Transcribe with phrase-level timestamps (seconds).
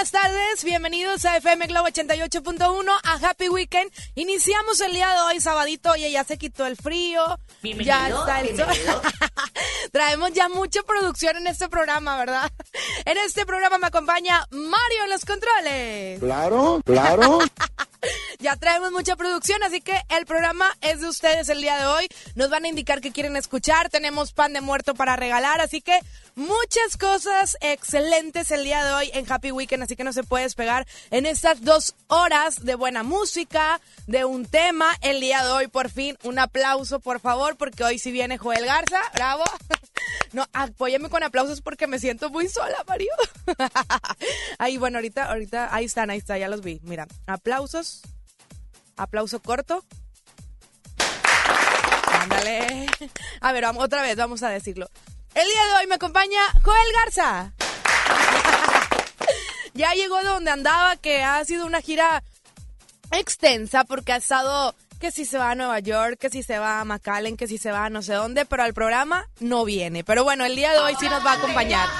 [0.00, 3.92] buenas tardes, bienvenidos a FM Globo 88.1, a Happy Weekend.
[4.14, 8.56] Iniciamos el día de hoy, sabadito, oye, ya se quitó el frío, ya está el
[8.56, 8.66] sol.
[9.92, 12.50] Traemos ya mucha producción en este programa, ¿verdad?
[13.04, 16.18] En este programa me acompaña Mario en los controles.
[16.18, 17.40] Claro, claro.
[18.38, 22.08] ya traemos mucha producción, así que el programa es de ustedes el día de hoy.
[22.34, 25.98] Nos van a indicar que quieren escuchar, tenemos pan de muerto para regalar, así que
[26.34, 30.44] muchas cosas excelentes el día de hoy en Happy Weekend, así que no se puede
[30.44, 34.90] despegar en estas dos horas de buena música, de un tema.
[35.02, 38.64] El día de hoy, por fin, un aplauso, por favor, porque hoy sí viene Joel
[38.66, 39.00] Garza.
[39.14, 39.44] Bravo.
[40.32, 43.12] No, apóyeme con aplausos porque me siento muy sola, Mario.
[44.58, 46.80] Ahí, bueno, ahorita, ahorita, ahí están, ahí está, ya los vi.
[46.82, 48.02] Mira, aplausos.
[48.96, 49.84] Aplauso corto.
[52.12, 52.86] Ándale.
[53.40, 54.90] A ver, otra vez, vamos a decirlo.
[55.34, 57.52] El día de hoy me acompaña Joel Garza.
[59.74, 62.22] ya llegó donde andaba, que ha sido una gira
[63.10, 66.80] extensa porque ha estado que si se va a Nueva York, que si se va
[66.80, 70.04] a McAllen, que si se va a no sé dónde, pero al programa no viene.
[70.04, 71.88] Pero bueno, el día de hoy sí nos va a acompañar.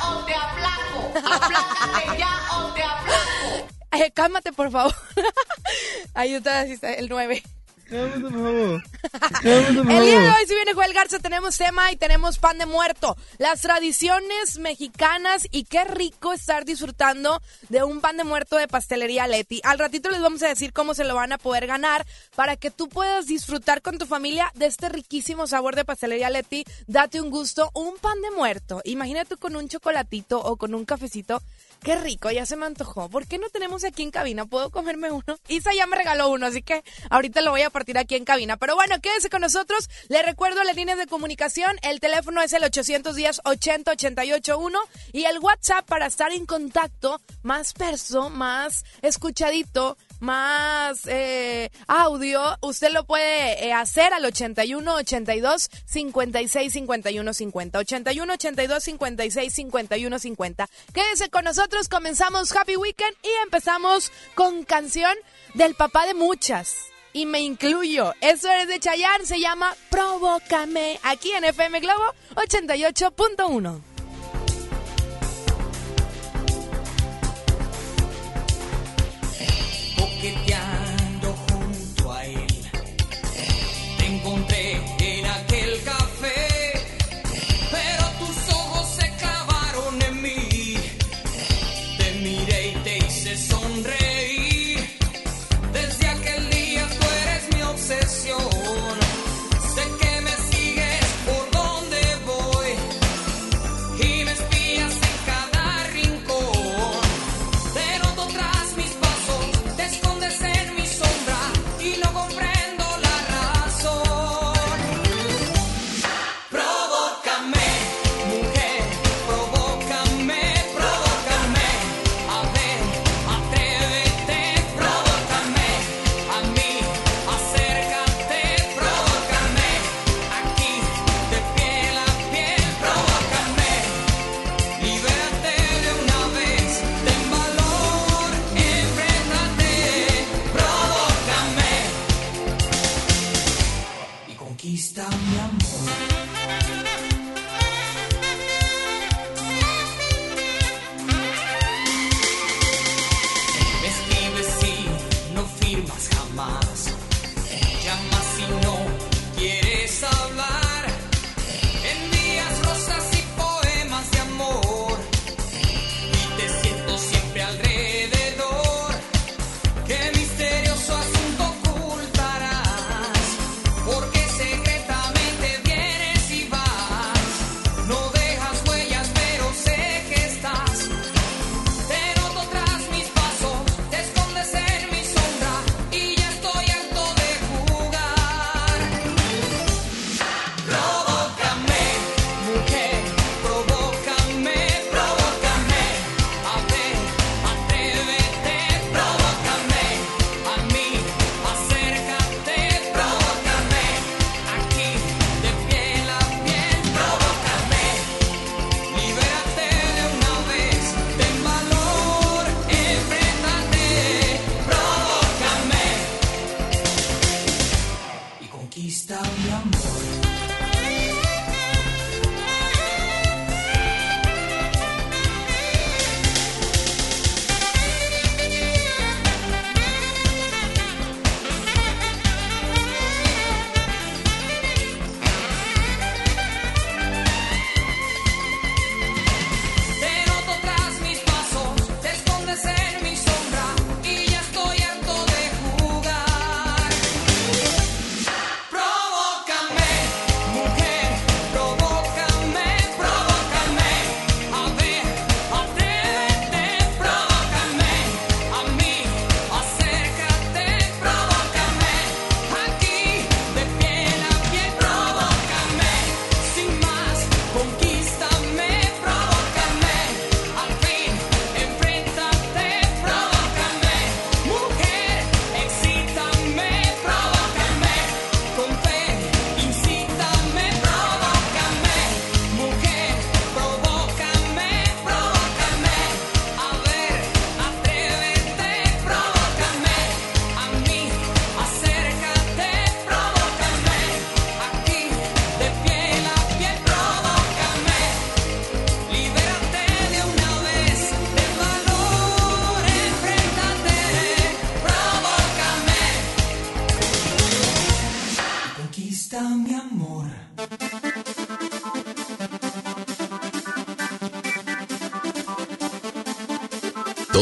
[3.93, 4.95] Eh, cálmate, por favor.
[6.15, 7.43] Ahí está el 9.
[9.43, 9.75] El
[10.05, 13.17] día de hoy, si viene Joel Garza, tenemos tema y tenemos pan de muerto.
[13.39, 19.27] Las tradiciones mexicanas y qué rico estar disfrutando de un pan de muerto de pastelería
[19.27, 19.61] Leti.
[19.65, 22.71] Al ratito les vamos a decir cómo se lo van a poder ganar para que
[22.71, 26.65] tú puedas disfrutar con tu familia de este riquísimo sabor de pastelería Leti.
[26.87, 28.81] Date un gusto, un pan de muerto.
[28.85, 31.43] Imagínate con un chocolatito o con un cafecito
[31.83, 33.09] Qué rico, ya se me antojó.
[33.09, 34.45] ¿Por qué no tenemos aquí en cabina?
[34.45, 35.39] ¿Puedo comerme uno?
[35.49, 38.59] Isa ya me regaló uno, así que ahorita lo voy a partir aquí en cabina.
[38.59, 39.89] Pero bueno, quédese con nosotros.
[40.09, 41.77] Le recuerdo las líneas de comunicación.
[41.83, 44.79] El teléfono es el 810 80 881
[45.13, 52.93] y el WhatsApp para estar en contacto más perso, más escuchadito más eh, audio, usted
[52.93, 57.79] lo puede eh, hacer al 81 82 56 51 50.
[57.79, 60.69] 81 82 56 51 50.
[60.93, 65.15] Quédese con nosotros, comenzamos Happy Weekend y empezamos con canción
[65.55, 66.77] del papá de muchas.
[67.13, 68.15] Y me incluyo.
[68.21, 71.01] Eso es de Chayanne, se llama Provócame.
[71.03, 73.90] Aquí en FM Globo 88.1.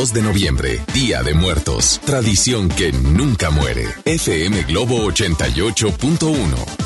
[0.09, 2.01] 2 de noviembre, Día de Muertos.
[2.05, 3.87] Tradición que nunca muere.
[4.05, 6.78] FM Globo 88.1.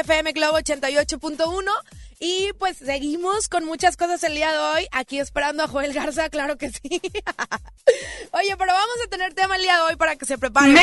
[0.00, 1.70] FM Globo 88.1.
[2.20, 4.86] Y pues seguimos con muchas cosas el día de hoy.
[4.92, 6.80] Aquí esperando a Joel Garza, claro que sí.
[8.32, 10.76] Oye, pero vamos a tener tema el día de hoy para que se preparen.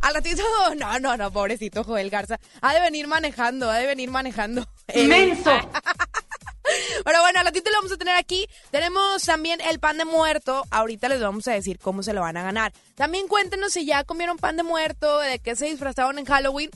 [0.00, 0.42] Al ratito,
[0.78, 2.38] no, no, no, pobrecito Joel Garza.
[2.62, 4.66] Ha de venir manejando, ha de venir manejando.
[4.94, 5.50] ¡Menso!
[7.04, 8.48] Pero bueno, al ratito lo vamos a tener aquí.
[8.70, 10.64] Tenemos también el pan de muerto.
[10.70, 12.72] Ahorita les vamos a decir cómo se lo van a ganar.
[12.94, 16.70] También cuéntenos si ya comieron pan de muerto, de qué se disfrazaron en Halloween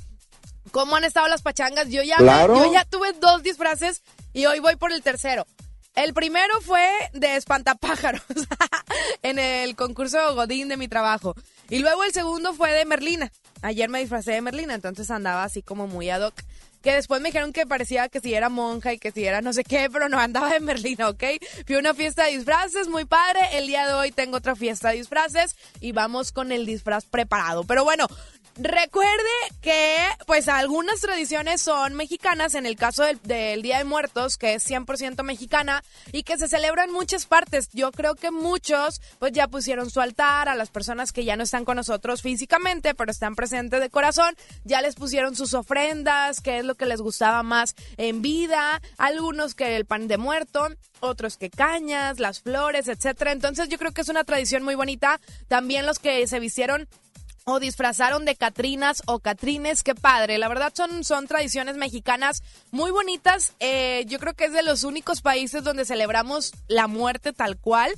[0.74, 1.88] cómo han estado las pachangas.
[1.88, 4.02] Yo ya, yo ya tuve dos disfraces
[4.32, 5.46] y hoy voy por el tercero.
[5.94, 8.22] El primero fue de espantapájaros
[9.22, 11.36] en el concurso Godín de mi trabajo.
[11.70, 13.30] Y luego el segundo fue de Merlina.
[13.62, 16.34] Ayer me disfracé de Merlina, entonces andaba así como muy ad hoc.
[16.82, 19.52] Que después me dijeron que parecía que si era monja y que si era no
[19.52, 21.22] sé qué, pero no andaba de Merlina, ¿ok?
[21.66, 23.40] Fui a una fiesta de disfraces muy padre.
[23.52, 27.62] El día de hoy tengo otra fiesta de disfraces y vamos con el disfraz preparado.
[27.62, 28.08] Pero bueno,
[28.56, 29.10] Recuerde
[29.62, 29.96] que
[30.26, 35.24] pues algunas tradiciones son mexicanas, en el caso del, Día de Muertos, que es 100%
[35.24, 35.82] mexicana
[36.12, 37.68] y que se celebra en muchas partes.
[37.72, 41.42] Yo creo que muchos pues ya pusieron su altar a las personas que ya no
[41.42, 46.58] están con nosotros físicamente, pero están presentes de corazón, ya les pusieron sus ofrendas, que
[46.58, 50.68] es lo que les gustaba más en vida, algunos que el pan de muerto,
[51.00, 53.32] otros que cañas, las flores, etcétera.
[53.32, 55.20] Entonces yo creo que es una tradición muy bonita.
[55.48, 56.88] También los que se vistieron
[57.44, 60.38] o disfrazaron de Catrinas o Catrines, qué padre.
[60.38, 63.52] La verdad son, son tradiciones mexicanas muy bonitas.
[63.60, 67.92] Eh, yo creo que es de los únicos países donde celebramos la muerte tal cual.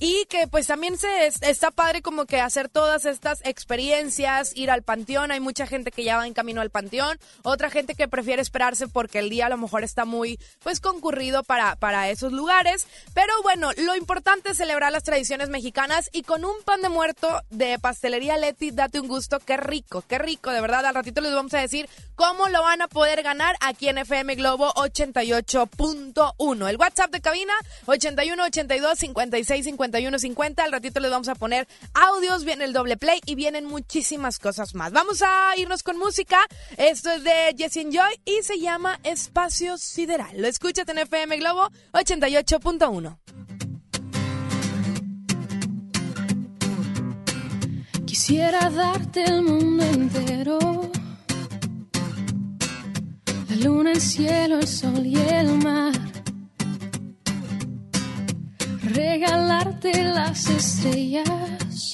[0.00, 4.82] Y que pues también se está padre como que hacer todas estas experiencias, ir al
[4.82, 8.40] panteón, hay mucha gente que ya va en camino al panteón, otra gente que prefiere
[8.40, 12.86] esperarse porque el día a lo mejor está muy pues concurrido para, para esos lugares,
[13.12, 17.42] pero bueno, lo importante es celebrar las tradiciones mexicanas y con un pan de muerto
[17.50, 21.34] de pastelería Leti, date un gusto, qué rico, qué rico, de verdad, al ratito les
[21.34, 26.68] vamos a decir cómo lo van a poder ganar aquí en FM Globo 88.1.
[26.68, 27.54] El WhatsApp de cabina
[27.86, 30.62] 81 82 56 5150.
[30.62, 34.74] Al ratito les vamos a poner audios, viene el doble play y vienen muchísimas cosas
[34.74, 34.92] más.
[34.92, 36.38] Vamos a irnos con música.
[36.76, 40.40] Esto es de Jesse Joy y se llama Espacio Sideral.
[40.40, 43.18] Lo escuchas en FM Globo 88.1.
[48.06, 50.58] Quisiera darte el mundo entero.
[53.48, 56.17] La luna, el cielo, el sol y el mar
[58.88, 61.92] regalarte las estrellas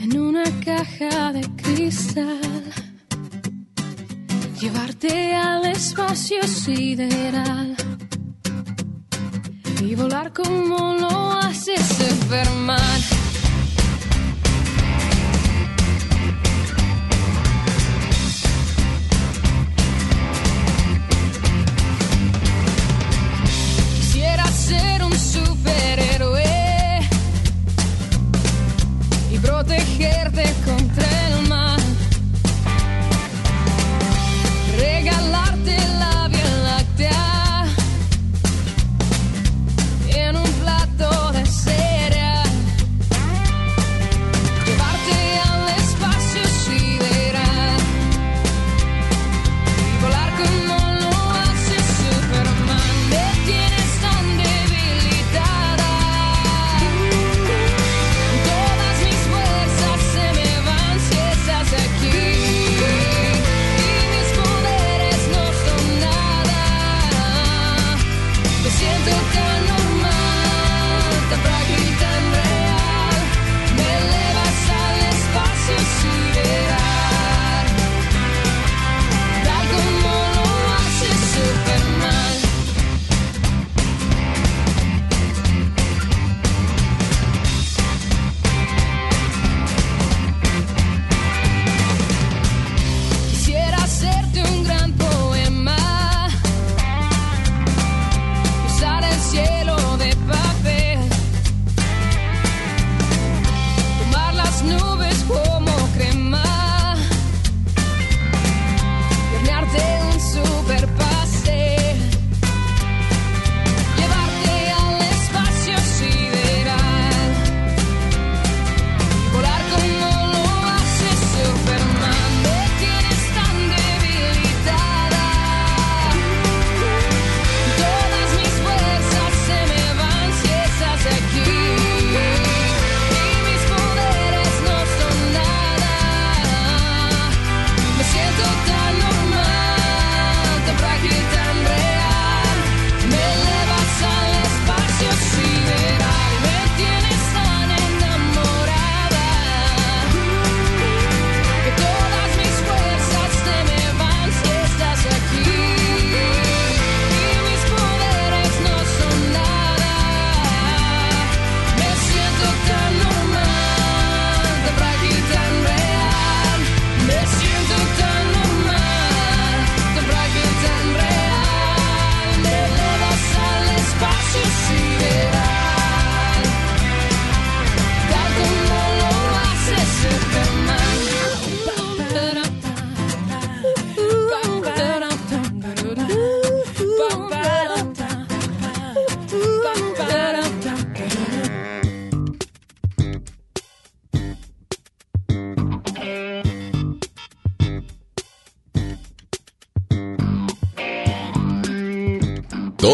[0.00, 2.40] en una caja de cristal,
[4.60, 7.76] llevarte al espacio sideral
[9.82, 13.21] y volar como lo hace Superman.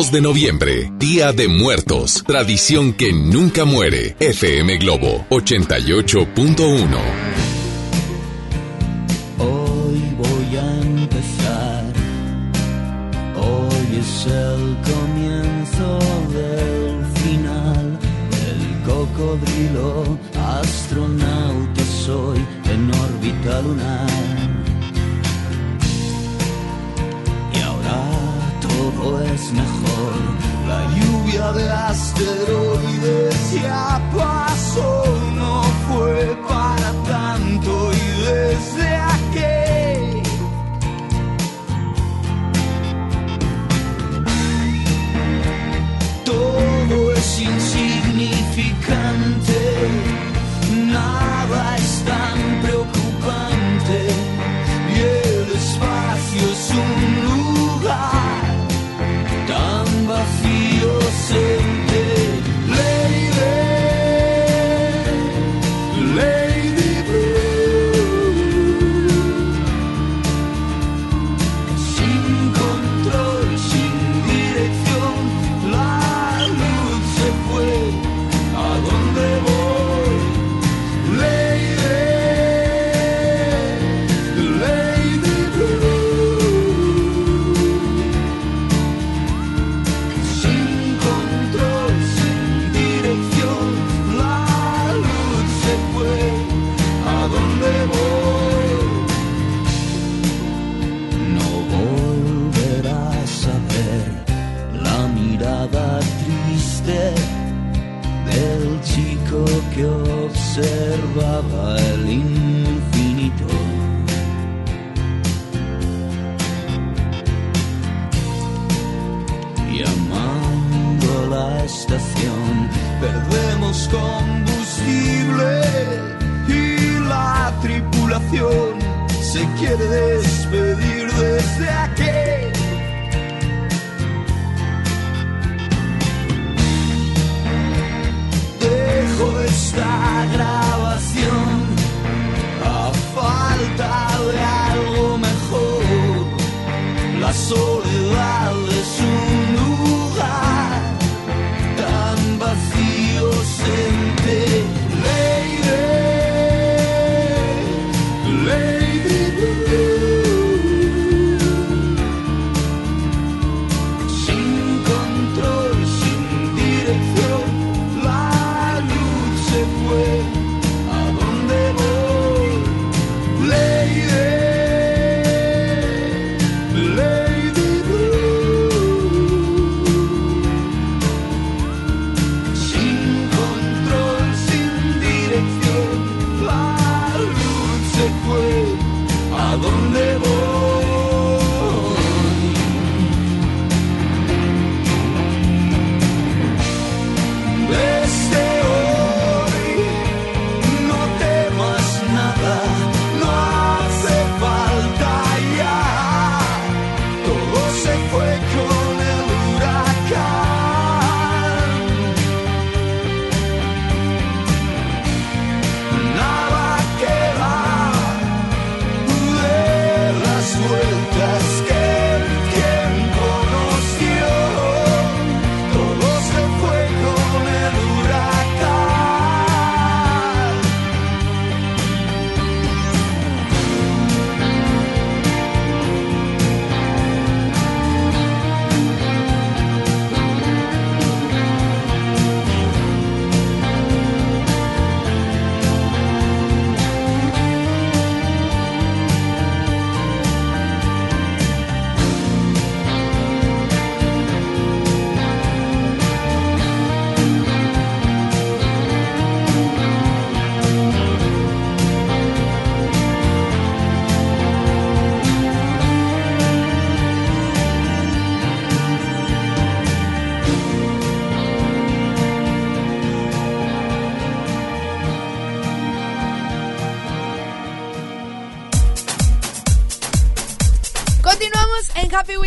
[0.08, 4.16] 2 de noviembre, Día de Muertos, tradición que nunca muere.
[4.20, 7.17] FM Globo 88.1.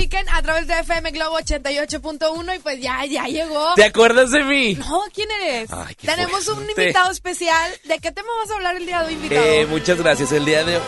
[0.02, 3.76] Weekend a través de FM Globo 88.1 y pues ya, ya llegó.
[3.76, 4.74] ¿Te acuerdas de mí?
[4.74, 5.72] No, ¿quién eres?
[5.72, 7.72] Ay, Tenemos un invitado especial.
[7.84, 9.46] ¿De qué tema vas a hablar el día de hoy, invitado?
[9.46, 10.32] Eh, muchas gracias.
[10.32, 10.84] El día de hoy.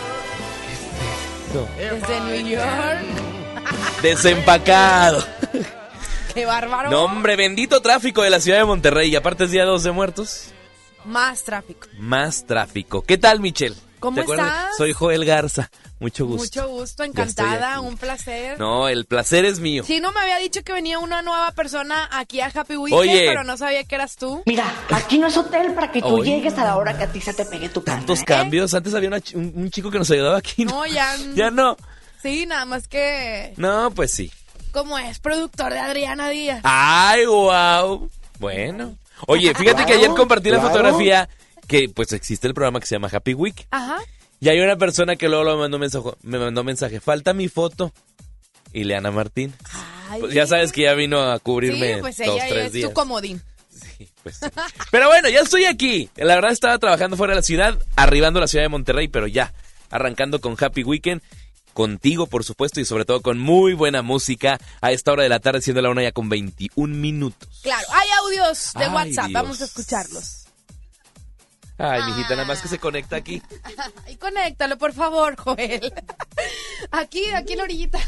[1.78, 3.06] Desde New York.
[4.02, 5.24] Desempacado.
[6.34, 6.90] qué bárbaro.
[6.90, 9.12] No, hombre, bendito tráfico de la ciudad de Monterrey.
[9.12, 10.46] Y aparte es día 2 de muertos,
[11.06, 11.88] Más tráfico.
[12.00, 13.04] más tráfico.
[13.04, 13.76] ¿Qué tal, Michelle?
[14.00, 14.76] ¿Cómo estás?
[14.76, 15.70] Soy Joel Garza.
[16.00, 16.62] Mucho gusto.
[16.62, 18.60] Mucho gusto, encantada, un placer.
[18.60, 19.84] No, el placer es mío.
[19.86, 23.26] Sí, no me había dicho que venía una nueva persona aquí a Happy Weekend, Oye.
[23.28, 24.44] pero no sabía que eras tú.
[24.46, 26.32] Mira, aquí no es hotel para que tú Oye.
[26.32, 28.00] llegues a la hora que a ti se te pegue tu gana.
[28.00, 28.26] Tantos ¿eh?
[28.26, 28.74] cambios.
[28.74, 30.66] Antes había una un, un chico que nos ayudaba aquí.
[30.66, 31.16] No, ya.
[31.36, 31.78] Ya no.
[32.22, 34.32] Sí, nada más que No, pues sí.
[34.72, 36.62] como es productor de Adriana Díaz.
[36.64, 38.10] ¡Ay, wow!
[38.40, 38.96] Bueno.
[39.28, 41.30] Oye, fíjate que ayer compartí la fotografía
[41.68, 43.68] que pues existe el programa que se llama Happy Week.
[43.72, 44.00] Ajá.
[44.44, 47.94] Y hay una persona que luego, me, mandó mensaje, me mandó mensaje, falta mi foto.
[48.74, 49.54] Ileana Martín.
[50.20, 52.90] Pues ya sabes que ya vino a cubrirme Sí, pues dos, ella tres es días.
[52.90, 53.42] tu comodín.
[53.70, 54.42] Sí, pues.
[54.92, 56.10] Pero bueno, ya estoy aquí.
[56.18, 59.28] La verdad estaba trabajando fuera de la ciudad, arribando a la ciudad de Monterrey, pero
[59.28, 59.54] ya,
[59.90, 61.22] arrancando con Happy Weekend.
[61.72, 65.40] Contigo, por supuesto, y sobre todo con muy buena música a esta hora de la
[65.40, 67.62] tarde, siendo la una ya con 21 minutos.
[67.64, 69.42] Claro, hay audios de Ay, WhatsApp, Dios.
[69.42, 70.43] vamos a escucharlos.
[71.86, 73.42] Ay, mijita, nada más que se conecta aquí.
[74.08, 75.94] Y conéctalo, por favor, Joel.
[76.92, 78.00] Aquí, aquí en la orillita.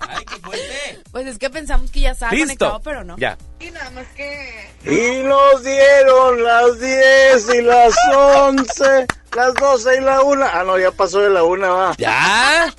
[0.00, 1.00] Ay, qué fuerte.
[1.12, 2.46] Pues es que pensamos que ya estaba Listo.
[2.46, 3.16] conectado, pero no.
[3.18, 3.38] Ya.
[3.60, 4.70] Y nada más que...
[4.84, 10.46] Y nos dieron las 10 y las 11, las 12 y la 1.
[10.52, 11.94] Ah, no, ya pasó de la 1, va.
[11.98, 12.74] ¿Ya?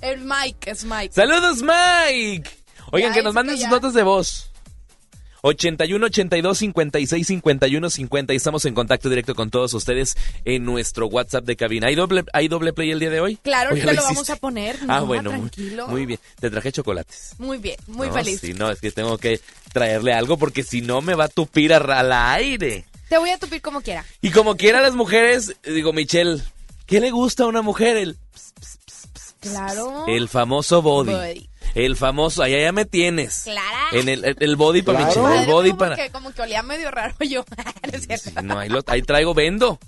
[0.00, 1.14] El Mike, es Mike.
[1.14, 2.50] Saludos, Mike.
[2.92, 4.50] Oigan, Ya, que nos manden que sus notas de voz.
[5.48, 11.06] 81 82 56 51 50 y estamos en contacto directo con todos ustedes en nuestro
[11.06, 11.86] WhatsApp de cabina.
[11.88, 13.36] ¿Hay doble, ¿hay doble play el día de hoy?
[13.36, 14.76] Claro, ¿O ya ahorita lo vamos a poner.
[14.88, 15.88] Ah, No, bueno, muy- tranquilo.
[15.88, 16.20] Muy, bien.
[16.40, 17.34] Te traje chocolates.
[17.38, 18.40] Muy bien, muy No, feliz.
[18.40, 19.40] Sí, no, es que tengo que
[19.72, 22.84] traerle algo porque si no me va a tupir al aire.
[23.08, 24.04] Te voy a tupir como quiera.
[24.20, 26.42] Y como quiera las mujeres, digo, Michelle,
[26.86, 27.96] ¿qué le gusta a una mujer?
[27.96, 28.16] El,
[29.40, 30.04] Claro.
[30.08, 31.12] el famoso body.
[31.12, 31.48] Body.
[31.74, 33.42] El famoso, allá ya me tienes.
[33.44, 33.86] Clara.
[33.92, 35.22] En el, el- el body para Claro.
[35.22, 35.96] Michelle, el body como para...
[35.96, 37.44] Que, como que olía medio raro yo.
[38.42, 38.54] No.
[38.54, 39.78] Sí, ahí, lo- ahí traigo vendo.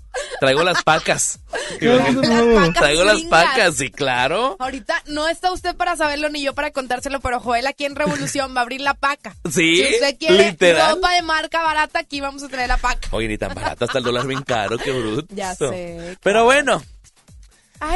[0.41, 1.41] Traigo las pacas.
[1.81, 4.57] Las pacas traigo las pacas, sí, claro.
[4.59, 8.55] Ahorita no está usted para saberlo ni yo para contárselo, pero Joel aquí en Revolución
[8.55, 9.37] va a abrir la paca.
[9.51, 10.95] Sí, Si usted quiere literal.
[10.97, 13.09] ropa de marca barata, aquí vamos a tener la paca.
[13.13, 15.27] Oye, ni tan barato, hasta el dólar bien caro, qué bruto.
[15.35, 16.83] Ya sé, Pero bueno.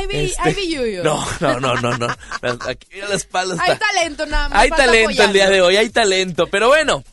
[0.09, 1.03] Vi, este, vi yuyo.
[1.05, 2.07] No, no, no, no, no.
[2.69, 3.87] Aquí a la espalda Hay está.
[3.87, 4.59] talento nada más.
[4.63, 6.47] Hay talento el día de hoy, hay talento.
[6.47, 7.05] Pero bueno.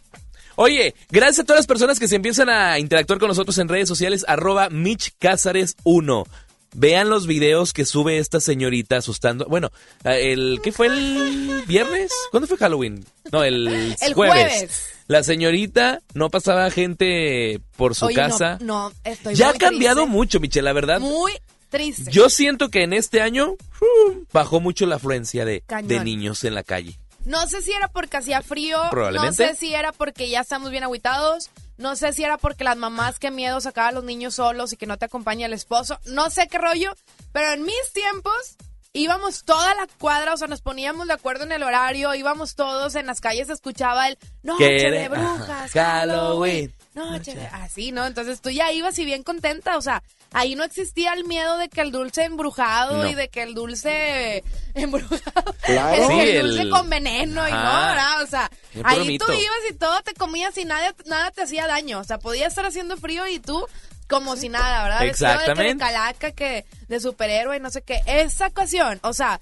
[0.55, 3.87] Oye, gracias a todas las personas que se empiezan a interactuar con nosotros en redes
[3.87, 6.25] sociales, arroba Mitch Cázares 1.
[6.73, 9.45] Vean los videos que sube esta señorita asustando.
[9.45, 9.71] Bueno,
[10.03, 12.11] el ¿qué fue el viernes?
[12.31, 13.03] ¿Cuándo fue Halloween?
[13.31, 13.67] No, el,
[14.01, 14.43] El jueves.
[14.53, 14.89] jueves.
[15.07, 18.57] La señorita no pasaba gente por su Oye, no, casa.
[18.61, 20.11] No, estoy ya ha cambiado triste.
[20.11, 20.99] mucho, Michelle, la verdad.
[21.01, 21.33] Muy
[21.71, 22.11] triste.
[22.11, 26.53] Yo siento que en este año uh, bajó mucho la afluencia de, de niños en
[26.53, 26.99] la calle.
[27.25, 28.79] No sé si era porque hacía frío.
[28.91, 29.43] Probablemente.
[29.43, 31.49] No sé si era porque ya estamos bien aguitados.
[31.77, 34.77] No sé si era porque las mamás qué miedo sacar a los niños solos y
[34.77, 35.99] que no te acompaña el esposo.
[36.05, 36.93] No sé qué rollo.
[37.31, 38.57] Pero en mis tiempos
[38.93, 42.95] íbamos toda la cuadra, o sea, nos poníamos de acuerdo en el horario, íbamos todos
[42.95, 45.73] en las calles, se escuchaba el Noche de brujas, Halloween.
[45.73, 46.73] Halloween.
[46.93, 47.45] Noche de...
[47.47, 48.05] Así, ¿no?
[48.05, 50.03] Entonces tú ya ibas y bien contenta, o sea,
[50.33, 53.09] ahí no existía el miedo de que el dulce embrujado No.
[53.09, 55.93] y de que el dulce embrujado, Claro.
[56.03, 57.57] el, Sí, el dulce el- con veneno y no.
[57.57, 58.21] ¿verdad?
[58.23, 58.49] O sea,
[58.83, 59.25] ahí mito.
[59.25, 62.47] tú ibas y todo te comías y nada, nada te hacía daño, o sea, podía
[62.47, 63.65] estar haciendo frío y tú
[64.07, 64.99] como si nada, ¿verdad?
[65.01, 65.83] Vestido de que de Exactamente.
[65.85, 68.01] calaca, que de superhéroe, no sé qué.
[68.05, 69.39] Esa ocasión, o sea,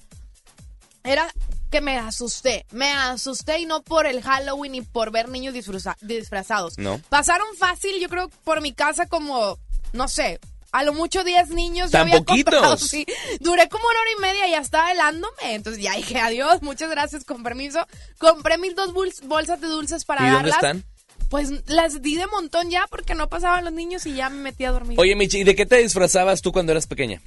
[1.04, 1.28] era
[1.72, 5.54] que me asusté, me asusté y no por el Halloween y por ver niños
[6.02, 6.78] disfrazados.
[6.78, 7.00] No.
[7.10, 9.58] Pasaron fácil, yo creo, por mi casa como,
[9.94, 10.40] no sé,
[10.72, 11.92] a lo mucho 10 niños.
[11.92, 12.54] Tan yo había poquitos.
[12.54, 13.06] comprado, sí.
[13.40, 15.34] Duré como una hora y media y ya estaba helándome.
[15.44, 17.86] Entonces ya dije adiós, muchas gracias, con permiso.
[18.18, 20.56] Compré mis dos bolsas de dulces para ¿Y dónde darlas.
[20.74, 20.84] están?
[21.30, 24.66] Pues las di de montón ya porque no pasaban los niños y ya me metí
[24.66, 25.00] a dormir.
[25.00, 27.22] Oye, Michi, ¿y de qué te disfrazabas tú cuando eras pequeña?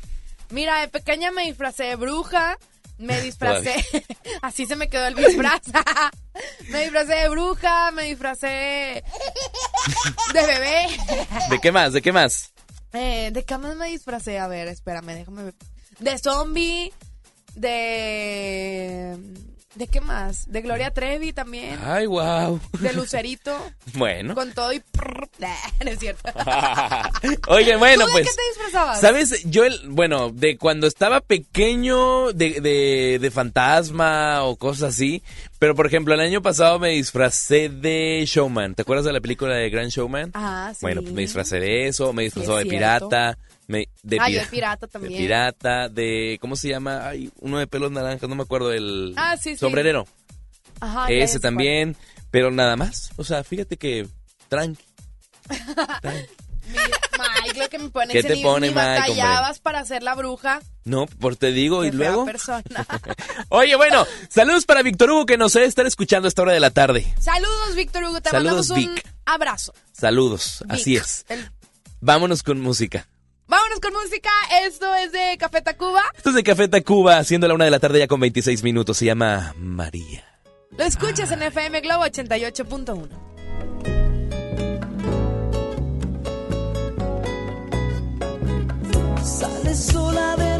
[0.50, 2.58] Mira, de pequeña me disfracé de bruja,
[2.98, 3.74] me disfracé,
[4.42, 5.62] así se me quedó el disfraz.
[6.68, 9.04] me disfracé de bruja, me disfracé
[10.34, 10.86] de bebé.
[11.50, 11.92] ¿De qué más?
[11.92, 12.51] ¿De qué más?
[12.92, 14.38] Eh, ¿De qué más me disfracé?
[14.38, 15.54] A ver, espérame, déjame ver.
[15.98, 16.92] De zombie,
[17.54, 19.16] de...
[19.74, 20.50] ¿De qué más?
[20.52, 22.60] De Gloria Trevi también, Ay, wow.
[22.80, 23.56] de Lucerito,
[23.94, 24.34] Bueno.
[24.34, 24.82] con todo y...
[25.38, 25.48] Nah,
[25.84, 26.30] no es cierto.
[27.48, 28.28] Oye, bueno, ¿Tú de pues.
[28.28, 29.00] qué te disfrazabas?
[29.00, 29.42] ¿Sabes?
[29.44, 35.22] Yo, el, bueno, de cuando estaba pequeño, de, de, de fantasma o cosas así.
[35.58, 38.74] Pero, por ejemplo, el año pasado me disfracé de Showman.
[38.74, 40.32] ¿Te acuerdas de la película de Grand Showman?
[40.34, 40.80] Ah, sí.
[40.82, 43.38] Bueno, pues me disfracé de eso, me disfrazó es de pirata.
[43.72, 45.14] Me, de Ah, pirata también.
[45.14, 46.36] De pirata, de.
[46.40, 47.08] ¿Cómo se llama?
[47.08, 48.70] Ay, uno de pelos naranjas, no me acuerdo.
[48.72, 49.56] El Ah, sí, sí.
[49.56, 50.06] sombrerero.
[50.80, 51.96] Ajá, Ese es también,
[52.30, 53.10] pero nada más.
[53.16, 54.06] O sea, fíjate que
[54.48, 54.84] tranqui.
[56.68, 56.98] Mira,
[57.44, 60.60] Mike, lo que me pones ¿Qué te pone, ni Mike, batallabas para hacer la bruja.
[60.84, 62.24] No, por te digo, y Qué luego.
[62.24, 62.62] persona.
[63.48, 66.60] Oye, bueno, saludos para Víctor Hugo que nos debe estar escuchando a esta hora de
[66.60, 67.12] la tarde.
[67.20, 68.20] Saludos, Víctor Hugo.
[68.20, 69.06] Te Saludos, mandamos un Vic.
[69.24, 69.74] abrazo.
[69.92, 70.72] Saludos, Vic.
[70.72, 71.24] así es.
[71.28, 71.50] El-
[72.00, 73.06] Vámonos con música.
[73.46, 74.30] Vámonos con música.
[74.66, 76.02] Esto es de Café Tacuba.
[76.16, 78.96] Esto es de Café Tacuba, siendo la una de la tarde ya con 26 minutos.
[78.96, 80.24] Se llama María.
[80.76, 83.08] Lo escuchas en FM Globo 88.1.
[89.22, 90.51] Sale sola de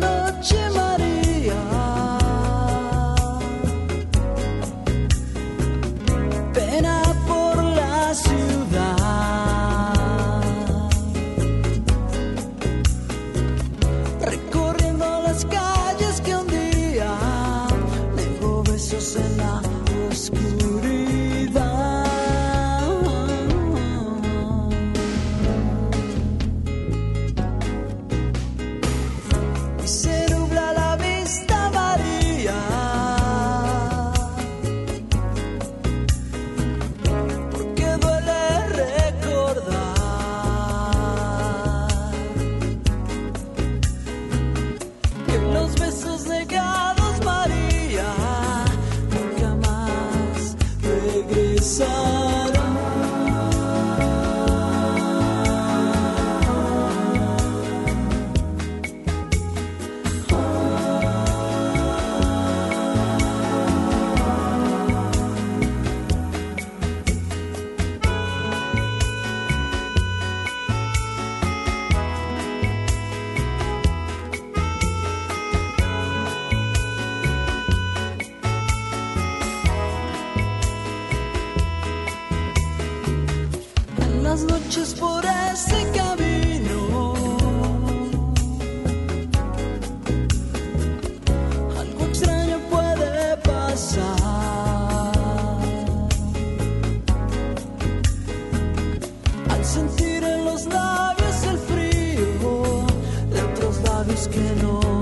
[104.63, 105.02] no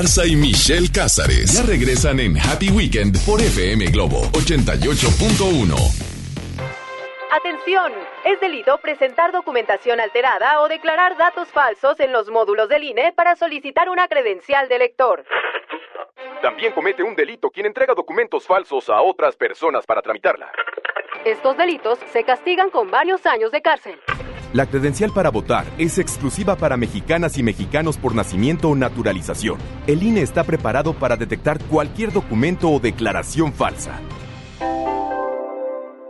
[0.00, 5.76] Joel Garza y Michelle Cázares ya regresan en Happy Weekend por FM Globo 88.1.
[7.30, 7.92] Atención,
[8.24, 13.36] es delito presentar documentación alterada o declarar datos falsos en los módulos del INE para
[13.36, 15.22] solicitar una credencial de elector.
[16.40, 20.50] También comete un delito quien entrega documentos falsos a otras personas para tramitarla.
[21.24, 24.00] Estos delitos se castigan con varios años de cárcel.
[24.54, 29.58] La credencial para votar es exclusiva para mexicanas y mexicanos por nacimiento o naturalización.
[29.86, 34.00] El INE está preparado para detectar cualquier documento o declaración falsa.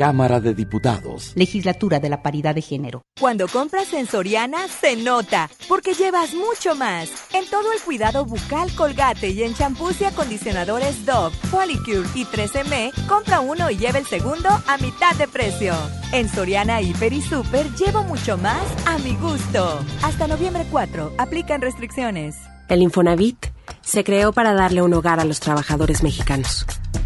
[0.00, 1.32] Cámara de Diputados.
[1.34, 3.02] Legislatura de la Paridad de Género.
[3.20, 7.10] Cuando compras en Soriana, se nota, porque llevas mucho más.
[7.34, 12.92] En todo el cuidado bucal Colgate y en champús y acondicionadores Dove, Polycure y 13M,
[13.06, 15.74] compra uno y lleva el segundo a mitad de precio.
[16.12, 19.84] En Soriana Hiper y Super llevo mucho más a mi gusto.
[20.02, 22.36] Hasta noviembre 4, aplican restricciones.
[22.70, 23.48] El Infonavit
[23.82, 26.64] se creó para darle un hogar a los trabajadores mexicanos,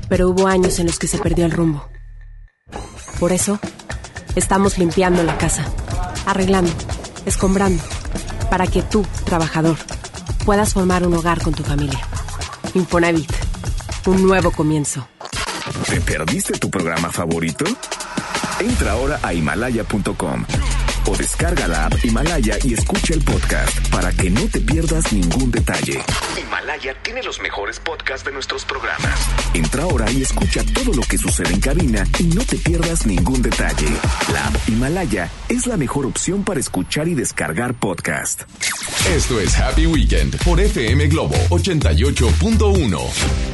[0.08, 1.88] pero hubo años en los que se perdió el rumbo.
[3.18, 3.58] Por eso,
[4.36, 5.64] estamos limpiando la casa,
[6.26, 6.72] arreglando,
[7.26, 7.82] escombrando,
[8.50, 9.76] para que tú, trabajador,
[10.44, 12.00] puedas formar un hogar con tu familia.
[12.74, 13.32] Infonavit,
[14.06, 15.06] un nuevo comienzo.
[15.88, 17.64] ¿Te perdiste tu programa favorito?
[18.60, 20.44] Entra ahora a himalaya.com
[21.06, 25.50] o descarga la app Himalaya y escucha el podcast para que no te pierdas ningún
[25.50, 26.02] detalle.
[26.40, 29.18] Himalaya tiene los mejores podcasts de nuestros programas.
[29.54, 33.42] Entra ahora y escucha todo lo que sucede en cabina y no te pierdas ningún
[33.42, 33.88] detalle.
[34.32, 38.42] La app Himalaya es la mejor opción para escuchar y descargar podcast.
[39.08, 43.53] Esto es Happy Weekend por FM Globo 88.1.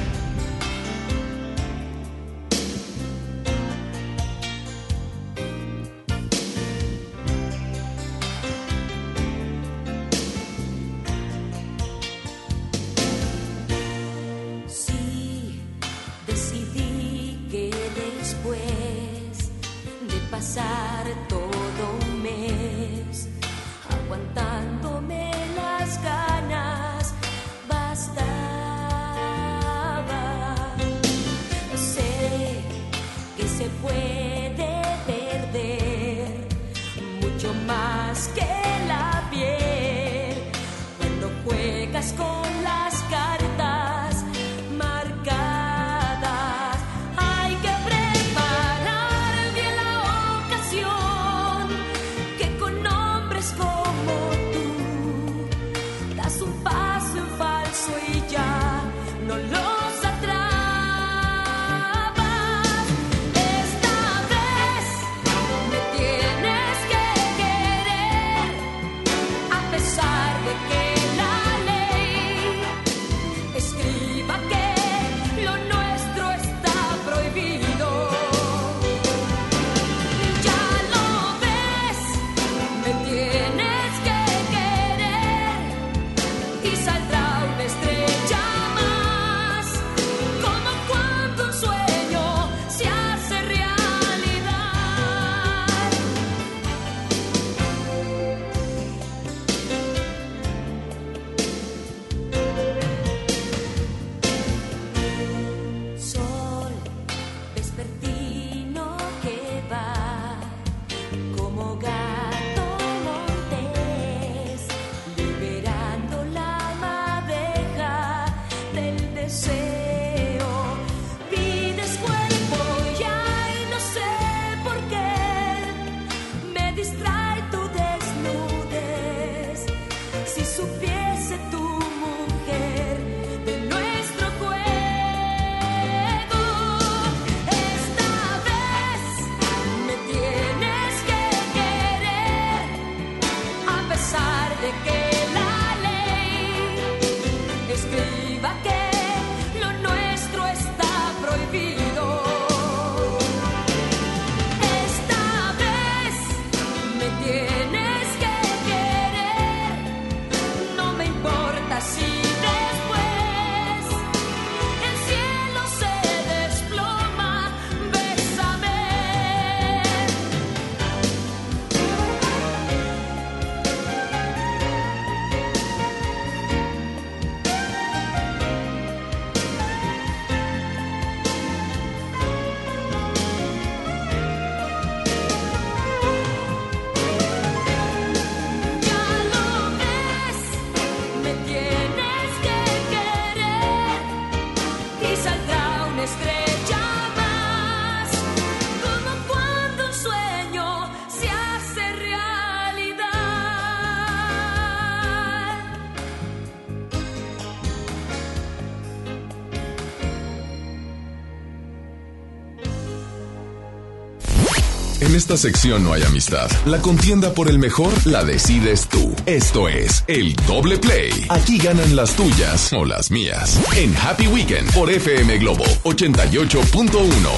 [215.21, 216.51] esta sección no hay amistad.
[216.65, 219.15] La contienda por el mejor la decides tú.
[219.27, 221.13] Esto es el doble play.
[221.29, 223.61] Aquí ganan las tuyas o las mías.
[223.77, 227.29] En Happy Weekend por FM Globo 88.1.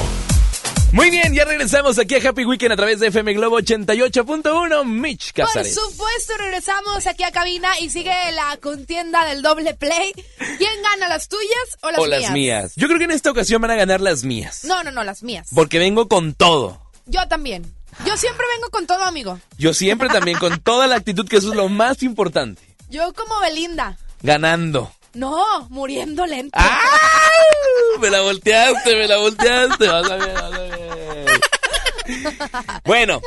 [0.92, 4.84] Muy bien, ya regresamos aquí a Happy Weekend a través de FM Globo 88.1.
[4.84, 5.74] Mitch Por Casares.
[5.74, 10.12] supuesto, regresamos aquí a cabina y sigue la contienda del doble play.
[10.38, 12.22] ¿Quién gana, las tuyas o las o mías?
[12.22, 12.72] las mías.
[12.76, 14.62] Yo creo que en esta ocasión van a ganar las mías.
[14.66, 15.48] No, no, no, las mías.
[15.52, 16.81] Porque vengo con todo.
[17.06, 17.64] Yo también.
[18.06, 19.38] Yo siempre vengo con todo, amigo.
[19.58, 22.62] Yo siempre también con toda la actitud, que eso es lo más importante.
[22.90, 23.98] Yo como Belinda.
[24.22, 24.90] Ganando.
[25.14, 26.58] No, muriendo lento.
[28.00, 29.88] Me la volteaste, me la volteaste.
[29.88, 31.40] Vas a ver, vas a ver.
[32.84, 33.20] Bueno,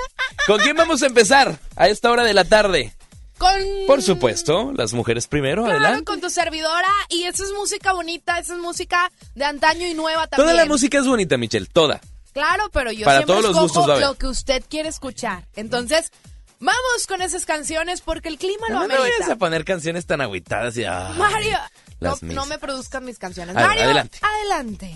[0.47, 2.93] ¿con quién vamos a empezar a esta hora de la tarde?
[3.37, 3.51] Con...
[3.85, 6.05] Por supuesto, las mujeres primero, Claro, adelante.
[6.05, 6.87] con tu servidora.
[7.09, 10.47] Y eso es música bonita, eso es música de antaño y nueva también.
[10.49, 12.01] Toda la música es bonita, Michelle, toda.
[12.35, 15.47] Claro, pero yo Para siempre todos los escojo gustos lo que usted quiere escuchar.
[15.55, 16.11] Entonces,
[16.59, 19.33] vamos con esas canciones porque el clima lo No me vayas amerita.
[19.33, 20.83] a poner canciones tan agüitadas y...
[20.83, 21.57] ah, Mario,
[22.01, 23.55] no, no me produzcan mis canciones.
[23.55, 24.19] Ver, Mario, adelante.
[24.21, 24.91] adelante.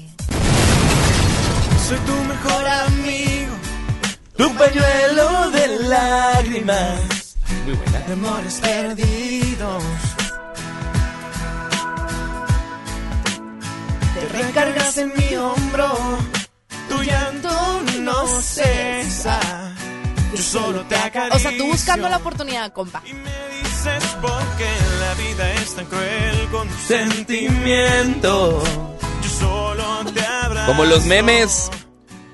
[1.87, 3.55] Soy tu mejor amigo,
[4.35, 7.35] Tu pañuelo de lágrimas,
[7.65, 7.99] Muy buena.
[7.99, 9.83] de amores perdidos.
[14.13, 16.19] Te recargas en mi hombro,
[16.89, 19.39] tu llanto no cesa.
[20.35, 21.35] Yo solo te acaricio.
[21.35, 23.01] O sea, tú buscando la oportunidad, compa.
[23.01, 24.67] dices porque
[24.99, 28.61] la vida es tan cruel con Sentimiento.
[29.23, 30.67] Yo solo te abrazo.
[30.67, 31.69] Como los memes.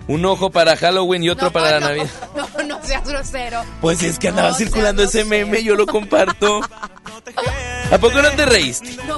[0.07, 2.09] Un ojo para Halloween y otro para la no, Navidad.
[2.35, 3.63] No, no seas grosero.
[3.81, 6.61] Pues es que andaba No circulando ese meme, yo lo comparto.
[7.91, 8.97] ¿A poco no te reíste?
[9.07, 9.17] No,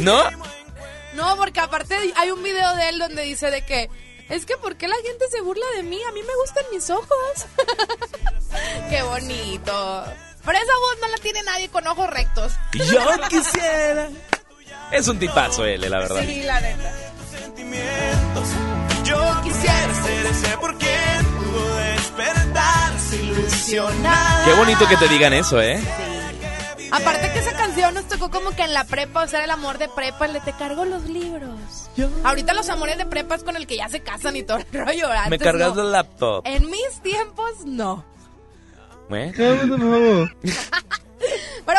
[0.00, 0.24] ¿No?
[1.14, 3.88] no, porque aparte hay un video de él donde dice de que
[4.28, 6.00] es que ¿por qué la gente se burla de mí?
[6.08, 7.46] A mí me gustan mis ojos.
[8.90, 10.04] Qué bonito.
[10.44, 12.52] Pero esa voz no la tiene nadie con ojos rectos.
[12.72, 14.10] Yo quisiera.
[14.92, 16.22] Es un tipazo él, la verdad.
[16.24, 16.92] Sí, la neta.
[19.04, 24.44] Yo quisiera ser ese por quien pudo despertarse ilusionada.
[24.44, 25.80] Qué bonito que te digan eso, ¿eh?
[26.94, 29.78] Aparte que esa canción nos tocó como que en la prepa, o sea, el amor
[29.78, 31.90] de prepa, el de te cargo los libros.
[32.22, 34.66] Ahorita los amores de prepa es con el que ya se casan y todo el
[34.72, 35.08] rollo.
[35.08, 35.82] Me antes cargas no.
[35.82, 36.42] el laptop.
[36.46, 38.04] En mis tiempos, no.
[39.10, 39.32] ¿Eh?
[39.36, 40.28] Pero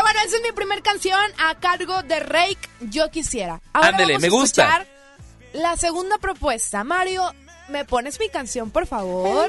[0.01, 3.61] bueno, esa es mi primer canción a cargo de Rake, Yo Quisiera.
[3.73, 4.63] Ahora Ándele, vamos me a gusta.
[4.63, 4.87] escuchar
[5.53, 6.83] La segunda propuesta.
[6.83, 7.31] Mario,
[7.69, 9.47] ¿me pones mi canción, por favor?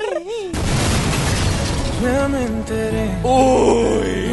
[2.03, 3.09] Ya me enteré.
[3.25, 4.26] Uy.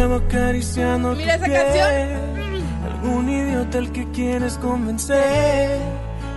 [0.00, 1.62] Nuevo acariciando Mira tu esa piel.
[1.62, 2.90] canción.
[2.90, 5.78] Algún idiota al que quieres convencer.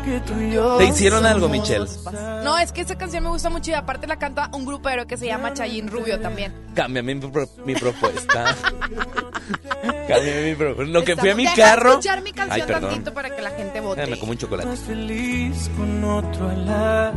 [0.03, 0.75] Que tú y yo.
[0.77, 1.85] ¿Te hicieron algo, Michelle?
[2.43, 5.15] No, es que esa canción me gusta mucho y aparte la canta un grupero que
[5.15, 6.53] se llama Chayín Rubio también.
[6.75, 8.53] Cámbiame mi, pro- mi propuesta.
[10.09, 10.91] Cámbiame mi propuesta.
[10.91, 11.89] Lo que fui a mi Deja carro.
[11.91, 12.89] escuchar mi canción Ay, perdón.
[12.89, 14.01] tantito para que la gente vote.
[14.01, 14.67] Déjame como un chocolate.
[14.67, 17.13] Más feliz con otro al lado.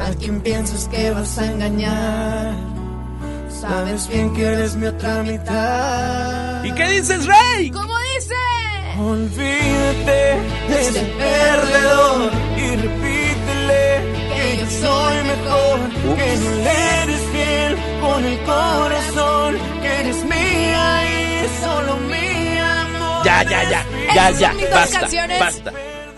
[0.00, 2.54] A quien piensas que vas a engañar.
[3.60, 6.62] Sabes bien que eres mi otra mitad.
[6.64, 7.70] ¿Y qué dices, Rey?
[7.70, 8.34] ¿Cómo dice?
[8.98, 14.00] Olvídate de ese perdedor y repítele
[14.34, 15.78] que yo soy mejor,
[16.16, 23.24] que no le eres fiel con el corazón, que eres mía y solo mi amor.
[23.24, 23.86] Ya, ya, ya.
[24.14, 24.54] Ya, ya.
[24.72, 25.00] Basta.
[25.00, 25.40] canciones.
[25.40, 25.72] Basta.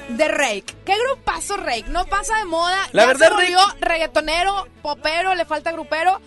[0.08, 0.74] De Rake.
[0.84, 1.84] ¿Qué grupazo Rake?
[1.88, 2.78] No pasa de moda.
[2.92, 6.20] La ya verdad, se volvió reggaetonero, popero, le falta grupero.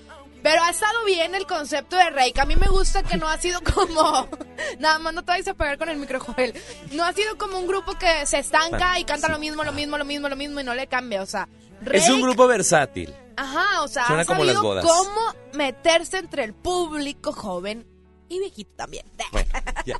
[0.44, 2.40] Pero ha estado bien el concepto de Rake.
[2.42, 4.28] A mí me gusta que no ha sido como...
[4.80, 6.54] Nada más no te vayas a pegar con el micro, Joel.
[6.92, 9.98] No ha sido como un grupo que se estanca y canta lo mismo, lo mismo,
[9.98, 11.22] lo mismo, lo mismo y no le cambia.
[11.22, 11.48] O sea,
[11.92, 13.14] Es un Rake- grupo versátil.
[13.38, 14.86] Ajá, o sea, Suena ha como las sabido bodas.
[14.86, 15.22] cómo
[15.54, 17.88] meterse entre el público joven
[18.30, 19.06] y viejito también.
[19.86, 19.98] Ya,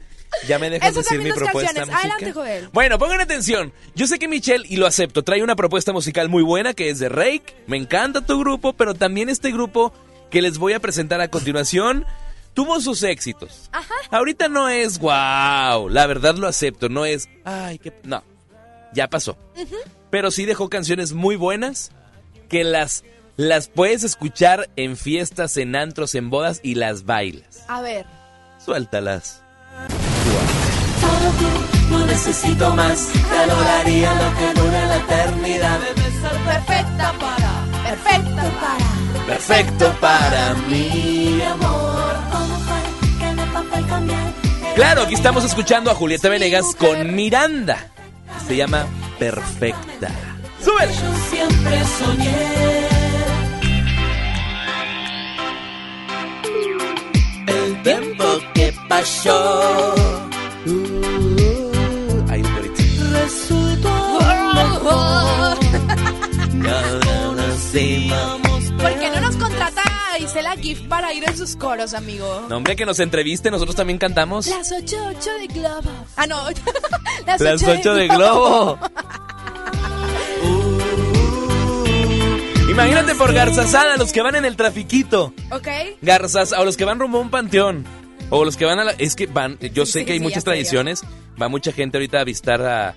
[0.48, 1.88] ya me dejas Esas son decir mi propuesta canciones.
[1.90, 2.12] musical?
[2.12, 2.70] Adelante, Joel.
[2.72, 3.74] Bueno, pongan atención.
[3.96, 7.00] Yo sé que Michelle, y lo acepto, trae una propuesta musical muy buena que es
[7.00, 7.56] de Rake.
[7.66, 9.92] Me encanta tu grupo, pero también este grupo
[10.32, 12.06] que les voy a presentar a continuación
[12.54, 13.70] tuvo sus éxitos.
[13.72, 13.94] Ajá.
[14.10, 18.24] Ahorita no es wow, la verdad lo acepto, no es ay, qué no.
[18.94, 19.38] Ya pasó.
[20.10, 21.92] Pero sí dejó canciones muy buenas
[22.50, 23.04] que las
[23.38, 27.64] las puedes escuchar en fiestas, en antros, en bodas y las bailas.
[27.68, 28.06] A ver.
[28.64, 29.42] Suéltalas.
[31.00, 33.12] Solo tú, no necesito más.
[33.12, 35.80] Te adoraría lo que dura la eternidad.
[36.46, 38.91] Perfecta para, perfecta para.
[39.28, 41.42] Perfecto para mí.
[41.42, 41.92] amor.
[44.76, 47.92] Claro, aquí estamos escuchando a Julieta Venegas con Miranda.
[48.48, 48.86] Se llama
[49.20, 50.10] Perfecta.
[50.64, 50.94] ¡Súbele!
[50.94, 52.88] Yo siempre soñé.
[57.48, 59.94] El tiempo que pasó
[62.30, 62.84] Ahí, ahorita.
[63.24, 64.20] resultó
[64.56, 65.58] mejor.
[66.64, 68.51] Cada una ¿Por qué no nos
[70.22, 72.46] contrata a Isela Gift para ir en sus coros, amigo?
[72.50, 74.48] No, hombre, que nos entreviste, nosotros también cantamos.
[74.48, 75.92] Las 8, 8 de Globo.
[76.16, 76.44] Ah, no.
[77.26, 78.80] Las, Las 8 8 de Globo.
[82.70, 85.34] Imagínate por Garzazada, los que van en el trafiquito.
[85.52, 85.68] ¿Ok?
[86.02, 87.86] Garzas, o los que van rumbo a un panteón.
[88.30, 88.92] O los que van a la...
[88.92, 89.58] Es que van...
[89.74, 91.04] Yo sé Sí, que hay sí, muchas tradiciones.
[91.42, 92.96] Va mucha gente ahorita a avistar a...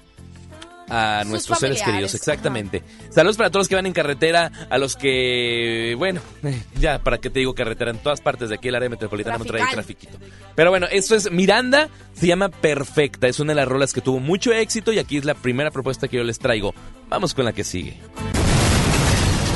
[0.88, 2.82] A Sus nuestros seres queridos, exactamente.
[3.10, 6.20] Saludos para todos los que van en carretera, a los que, bueno,
[6.78, 9.62] ya, para qué te digo carretera, en todas partes de aquí el área metropolitana Monterrey
[9.62, 9.84] Trafical.
[9.84, 10.18] trafiquito.
[10.54, 14.20] Pero bueno, esto es Miranda, se llama Perfecta, es una de las rolas que tuvo
[14.20, 16.74] mucho éxito y aquí es la primera propuesta que yo les traigo.
[17.08, 17.98] Vamos con la que sigue.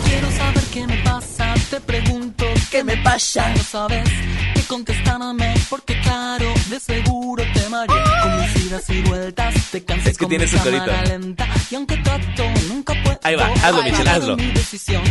[0.07, 3.49] Quiero saber qué me pasa, te pregunto qué me pasa.
[3.55, 4.09] No sabes
[4.55, 7.97] qué contestarme, porque claro, de seguro te mareé.
[8.23, 10.85] Con mis idas y vueltas, te cansé Es que con tiene mi su corito.
[10.85, 11.47] cámara lenta.
[11.71, 13.21] Y aunque trato, nunca puedo.
[13.23, 14.37] Ahí va, hazlo, Michelle, ha hazlo.
[14.37, 15.03] mi decisión.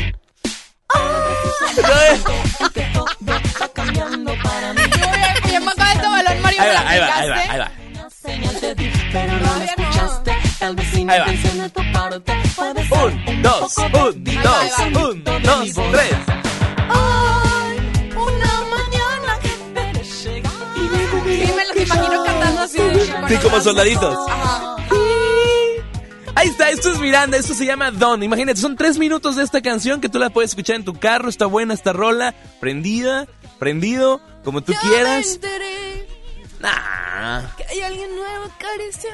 [2.60, 3.06] En que todo
[3.44, 4.82] está cambiando para mí.
[5.46, 7.36] Oye, me acaba de tomar el Mario, Ahí ¿me va, la ahí va, ahí va,
[7.36, 7.52] aplicaste?
[7.52, 7.72] ahí va.
[8.10, 10.38] Señal te di, pero no me escuchaste.
[10.60, 11.26] Tal vez sin Ahí va.
[11.28, 12.34] intención de tu parte.
[12.56, 16.12] Puede ser Un, dos, poco un, de dos, un, dos, tres.
[21.88, 22.78] Imagino cantando así.
[23.28, 24.18] Sí, como soldaditos.
[24.30, 24.76] Ajá.
[26.36, 28.22] Ahí está, esto es Miranda, esto se llama Don.
[28.22, 31.30] Imagínate, son tres minutos de esta canción que tú la puedes escuchar en tu carro.
[31.30, 33.28] Está buena esta rola, prendida,
[33.58, 35.40] prendido, como tú Ya quieras.
[35.42, 35.48] me
[36.60, 37.42] Nah.
[37.58, 38.52] que hay alguien nuevo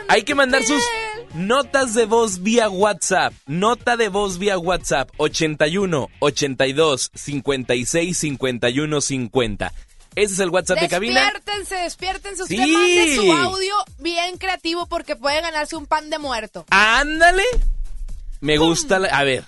[0.08, 0.82] Hay que mandar sus
[1.34, 3.34] notas de voz vía WhatsApp.
[3.48, 9.74] Nota de voz vía WhatsApp 81 82 56 51 50.
[10.16, 11.22] Ese es el WhatsApp de cabina.
[11.22, 12.44] Despiértense, despiértense.
[12.44, 12.72] Usted Sí.
[12.72, 16.66] mande su audio bien creativo porque puede ganarse un pan de muerto.
[16.70, 17.44] Ándale.
[18.42, 19.08] Me gusta la...
[19.10, 19.44] A ver,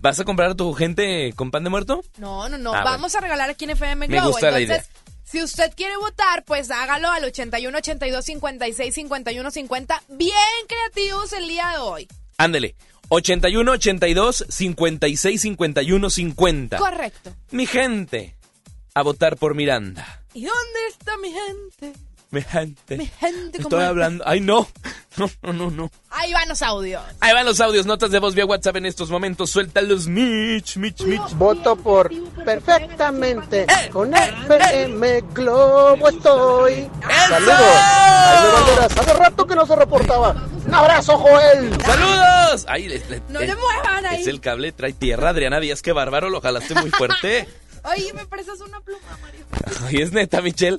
[0.00, 2.02] ¿vas a comprar a tu gente con pan de muerto?
[2.18, 2.72] No, no, no.
[2.74, 4.30] Ah, Vamos a regalar aquí en FM Me Globo.
[4.30, 4.88] gusta la Entonces,
[5.24, 10.02] si usted quiere votar, pues hágalo al 81 82 56 51 50.
[10.08, 10.32] Bien
[10.68, 12.08] creativos el día de hoy.
[12.38, 12.76] Ándale.
[13.10, 16.76] 81 82 56 51 50.
[16.78, 17.34] Correcto.
[17.50, 18.36] Mi gente,
[18.94, 20.22] a votar por Miranda.
[20.34, 21.92] ¿Y dónde está mi gente?
[22.30, 22.98] Mi gente.
[22.98, 24.22] Mi gente como Estoy hablando.
[24.26, 24.68] Ay, no.
[25.16, 25.90] No, no, no, no.
[26.10, 27.02] Ahí van los audios.
[27.20, 29.50] Ahí van los audios, notas de voz vía WhatsApp en estos momentos.
[29.50, 31.32] Suéltalos, Mitch, Mitch, Mitch.
[31.34, 32.10] Voto por
[32.44, 33.66] perfectamente.
[33.92, 36.88] Con FM Globo estoy.
[37.28, 37.54] Saludos.
[37.56, 38.96] Jaime Banderas.
[38.98, 40.36] Hace rato que no se reportaba.
[40.66, 41.70] Un abrazo, Joel.
[41.82, 42.66] ¡Saludos!
[42.68, 44.20] Ay, es, es- No le muevan ahí.
[44.20, 47.48] es el cable, trae tierra, Adriana Díaz, qué bárbaro, lo jalaste muy fuerte.
[47.84, 49.44] Oye, me prestas una pluma, Mario.
[49.86, 50.78] Ay, es neta, Michelle.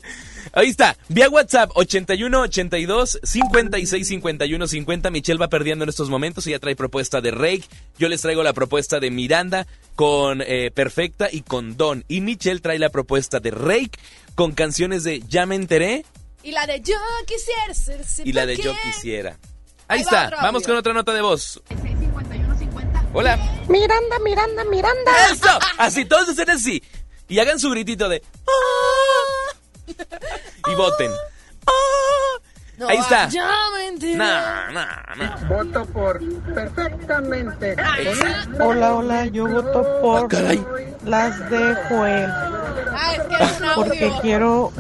[0.54, 5.12] Ahí está, vía WhatsApp 81 82 56 51 50.
[5.12, 6.48] Michelle va perdiendo en estos momentos.
[6.48, 7.64] Ella trae propuesta de Rake.
[7.98, 12.04] Yo les traigo la propuesta de Miranda con eh, Perfecta y con Don.
[12.08, 14.00] Y Michelle trae la propuesta de Rake
[14.36, 16.06] con canciones de Ya me enteré
[16.44, 16.96] Y la de Yo
[17.28, 19.38] quisiera ser y la de Yo quisiera.
[19.88, 21.62] Ahí, Ahí va está, vamos con otra nota de voz.
[23.14, 23.38] Hola.
[23.68, 25.12] Miranda, Miranda, Miranda.
[25.32, 25.50] ¡Eso!
[25.78, 26.84] Así, todos hacen así.
[27.28, 28.22] Y hagan su gritito de...
[28.48, 29.94] "Ah".
[30.72, 31.12] Y voten.
[32.80, 33.28] No, Ahí está.
[33.28, 34.16] Ya me enteré.
[34.16, 35.36] Nah, nah, nah.
[35.50, 36.20] Voto por
[36.54, 37.76] perfectamente.
[38.58, 40.34] Hola, hola, yo voto por
[41.06, 42.30] las de Joel,
[42.92, 44.22] Ah, es que es un porque audio.
[44.22, 44.74] quiero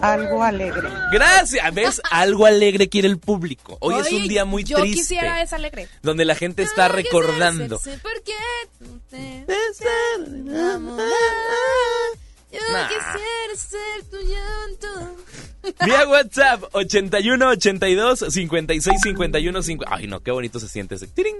[0.00, 0.88] algo alegre.
[1.12, 1.74] Gracias.
[1.74, 2.00] ¿Ves?
[2.10, 3.76] Algo alegre quiere el público.
[3.80, 4.98] Hoy es un día muy yo triste.
[5.00, 5.88] quisiera esa alegre.
[6.02, 7.78] Donde la gente está Yo recordando.
[7.78, 8.32] ¿Por qué
[8.78, 9.44] tú te
[12.52, 12.88] Yo Nah.
[12.88, 15.16] quisiera ser tu llanto.
[15.86, 19.94] Vía WhatsApp 81 82 56 51 50.
[19.96, 21.06] Ay, no, qué bonito se siente ese.
[21.06, 21.36] tirín.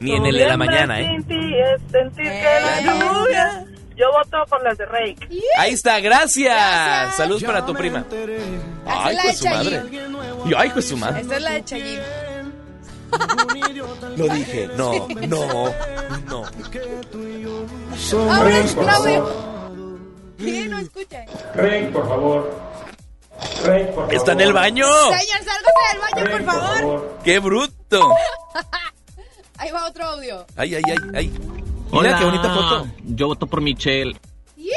[0.00, 1.06] Ni en el de la mañana, ¿eh?
[1.26, 3.66] Sentir que la lluvia.
[3.96, 5.28] Yo voto por las de Rake.
[5.58, 7.16] Ahí está, gracias.
[7.16, 8.04] Saludos para tu prima.
[8.86, 9.82] Ay, es la pues de su madre.
[10.50, 11.20] Y ay, pues su madre.
[11.22, 12.00] Esta es la de Chayín.
[14.16, 14.68] Lo dije.
[14.76, 15.72] No, no,
[16.28, 16.44] no.
[18.32, 18.74] Ahora es
[20.36, 20.54] Claudio.
[20.54, 21.24] ¿Quién no escucha?
[21.54, 22.60] Rey, por favor.
[23.64, 24.86] Rey, por Está en el baño.
[24.86, 27.18] Señor, sálgase del baño, por favor.
[27.24, 28.14] ¡Qué bruto!
[29.58, 30.46] Ahí va otro audio.
[30.56, 31.32] Ay, ay, ay, ay.
[31.92, 32.86] Mira qué bonita foto.
[33.04, 34.18] Yo voto por Michelle.
[34.56, 34.72] Yeah.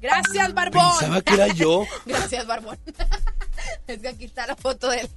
[0.00, 0.90] Gracias, Barbón.
[0.98, 1.84] Pensaba que era yo.
[2.06, 2.78] Gracias, Barbón.
[3.86, 5.10] Es que aquí está la foto de él.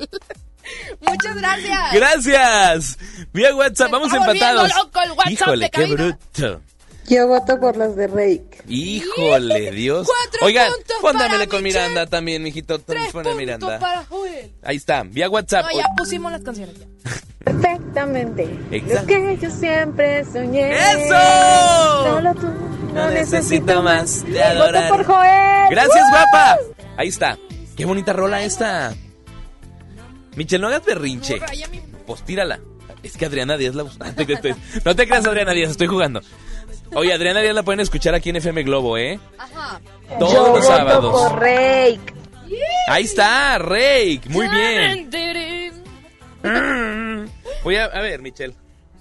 [1.02, 1.94] Muchas gracias.
[1.94, 2.98] Gracias.
[3.34, 4.70] Vía WhatsApp, vamos empatados.
[4.76, 5.96] loco el WhatsApp Híjole, de qué cabina.
[5.96, 6.62] bruto.
[7.08, 8.62] Yo voto por las de Rake.
[8.68, 10.08] Híjole, Dios.
[10.08, 11.90] Cuatro Oigan, puntos póndamele para con Michelle.
[11.90, 12.80] Miranda también, mijito.
[12.80, 13.80] Tres puntos Miranda.
[13.80, 14.52] para Joel.
[14.64, 15.66] Ahí está, vía WhatsApp.
[15.66, 16.76] No, ya pusimos las canciones.
[16.80, 16.86] ya.
[17.44, 18.48] Perfectamente.
[18.72, 19.02] Exacto.
[19.02, 20.72] Lo que yo siempre soñé.
[20.74, 22.04] ¡Eso!
[22.04, 22.48] Solo tú.
[22.94, 24.24] No, necesito más.
[24.26, 24.90] de adorar.
[24.92, 25.70] Voto por Joel.
[25.72, 26.12] Gracias, ¡Woo!
[26.12, 26.58] guapa.
[26.98, 27.38] Ahí está.
[27.76, 28.94] Qué bonita rola esta.
[30.36, 31.40] Michelle, no hagas berrinche.
[32.06, 32.60] Pues tírala.
[33.04, 33.84] Es que Adriana Díaz la...
[34.16, 36.22] Te, no te creas, Adriana Díaz, estoy jugando.
[36.94, 39.20] Oye, Adriana Díaz la pueden escuchar aquí en FM Globo, ¿eh?
[39.38, 39.80] Ajá.
[40.20, 41.22] Todos Yo los voto sábados.
[41.30, 42.00] por Rake.
[42.88, 44.22] Ahí está, Rake.
[44.28, 45.10] Muy bien.
[47.64, 48.54] Voy a, a ver, Michelle.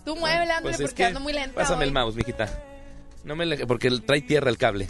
[0.05, 1.55] Tú muévele, ándale, Pues es porque que ando muy lenta.
[1.55, 1.88] pásame hoy.
[1.88, 2.49] el mouse, mijita.
[3.24, 4.88] No me le- porque el- trae tierra el cable.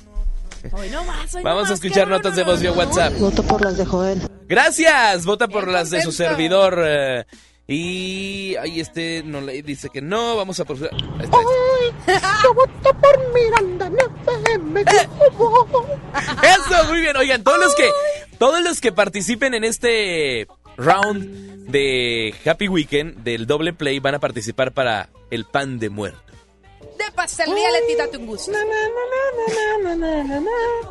[0.73, 3.15] Hoy no más, hoy no Vamos a más, escuchar notas de voz vía WhatsApp.
[3.19, 4.21] Voto por las de Joel.
[4.47, 5.25] Gracias.
[5.25, 6.83] Vota por las de su servidor.
[6.85, 7.25] eh,
[7.71, 10.37] y ahí este no le dice que no.
[10.37, 10.77] Vamos a por.
[10.77, 10.91] ahí
[11.21, 12.21] está.
[12.43, 14.85] Yo voto por Miranda en FM
[15.39, 15.87] Globo.
[16.43, 17.17] Eso, muy bien.
[17.17, 17.89] Oigan, todos los que
[18.39, 24.19] todos los que participen en este round de Happy Weekend del doble play van a
[24.19, 26.30] participar para el pan de muerto.
[27.01, 28.51] De pastelería Letita Tungus.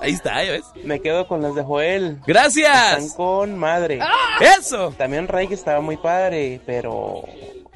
[0.01, 0.63] Ahí está, ¿ya ves?
[0.83, 2.19] Me quedo con las de Joel.
[2.25, 2.97] Gracias.
[2.97, 3.99] Están con madre.
[4.39, 4.91] ¡Eso!
[4.97, 7.23] También Rey estaba muy padre, pero...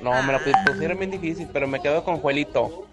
[0.02, 2.88] No, me la pusieron bien difícil, pero me quedo con Juelito.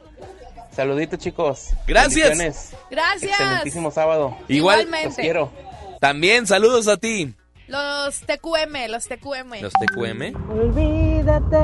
[0.76, 1.70] Saluditos, chicos.
[1.86, 2.72] Gracias.
[2.90, 3.32] Gracias.
[3.32, 4.36] Excelentísimo sábado.
[4.46, 4.80] Igual.
[4.80, 5.06] Igualmente.
[5.06, 5.52] Los quiero.
[6.00, 7.34] También saludos a ti.
[7.70, 9.62] Los TQM, los TQM.
[9.62, 10.34] Los TQM.
[10.50, 11.56] Olvídate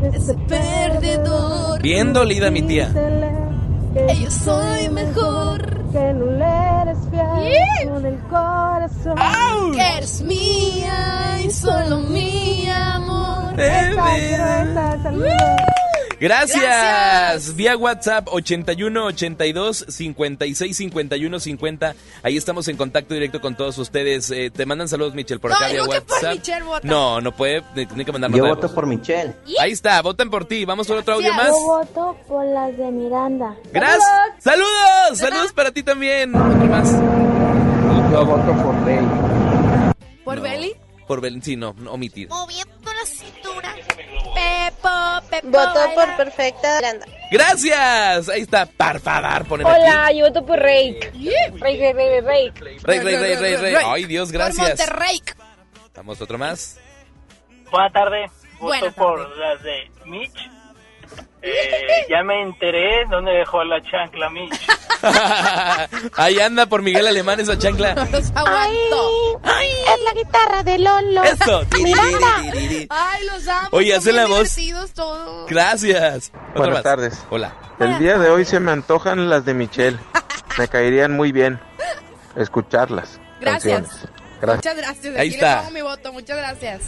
[0.00, 1.82] de ese perdedor.
[1.82, 2.90] Bien dolida mi tía.
[4.18, 5.60] Yo soy mejor.
[5.92, 9.72] Que no le eres fiel con el corazón.
[9.74, 13.52] Que eres mía y solo mi amor.
[16.22, 17.56] Gracias.
[17.56, 21.94] Vía WhatsApp 81 82 56 51 50.
[22.22, 24.30] Ahí estamos en contacto directo con todos ustedes.
[24.30, 26.34] Eh, te mandan saludos, Michelle, por No, acá vía que por WhatsApp.
[26.34, 26.86] Michelle vota.
[26.86, 27.62] No, no puede.
[27.74, 28.70] Tiene que mandar Yo voto voz.
[28.70, 29.34] por Michelle.
[29.58, 30.64] Ahí está, voten por ti.
[30.64, 31.48] Vamos por otro audio más.
[31.48, 33.56] Yo voto por las de Miranda.
[33.72, 34.04] Gracias.
[34.38, 35.18] Saludos.
[35.18, 36.36] Saludos para ti también.
[36.36, 36.92] Otro más.
[38.12, 39.00] Yo voto por Rey.
[40.24, 40.72] ¿Por Beli?
[41.08, 42.28] Por Belén, sí, no, no, omitir.
[42.30, 42.81] La cintura.
[44.34, 45.48] Pepo, Pepo.
[45.48, 45.94] Voto baila.
[45.94, 47.06] por Perfecta Miranda.
[47.30, 48.28] Gracias.
[48.28, 48.66] Ahí está.
[48.66, 50.18] Parpadar, ponen Hola, aquí.
[50.18, 51.12] yo voto por Rake.
[51.14, 52.52] Rake, Rake, Rake, Rake.
[52.82, 53.74] Rey, rey, rey, rey, rey.
[53.86, 54.80] Ay, Dios, Por gracias.
[55.94, 56.78] Vamos, otro más.
[57.70, 58.30] Buenas tardes.
[58.54, 60.50] Voto Buenas por las de Mitch.
[61.42, 64.66] Eh, ya me enteré dónde dejó la chancla Mitch.
[66.16, 67.94] Ahí anda por Miguel Alemán esa chancla.
[68.12, 69.40] Los aguanto.
[69.44, 71.24] Es la guitarra de Lolo.
[71.24, 71.62] Eso.
[71.82, 72.36] Miranda.
[72.88, 73.68] Ay, los amo.
[73.72, 74.56] Oye, hace la voz.
[74.94, 75.50] todos.
[75.50, 76.30] Gracias.
[76.54, 76.82] Buenas más.
[76.82, 77.24] tardes.
[77.30, 77.54] Hola.
[77.80, 79.98] El día de hoy se me antojan las de Michelle.
[80.58, 81.58] Me caerían muy bien
[82.36, 83.20] escucharlas.
[83.40, 83.80] Gracias.
[83.82, 84.08] Canciones.
[84.40, 84.56] Gracias.
[84.56, 85.16] Muchas gracias.
[85.16, 85.50] Ahí Aquí está.
[85.50, 86.12] le pongo mi voto.
[86.12, 86.80] Muchas gracias.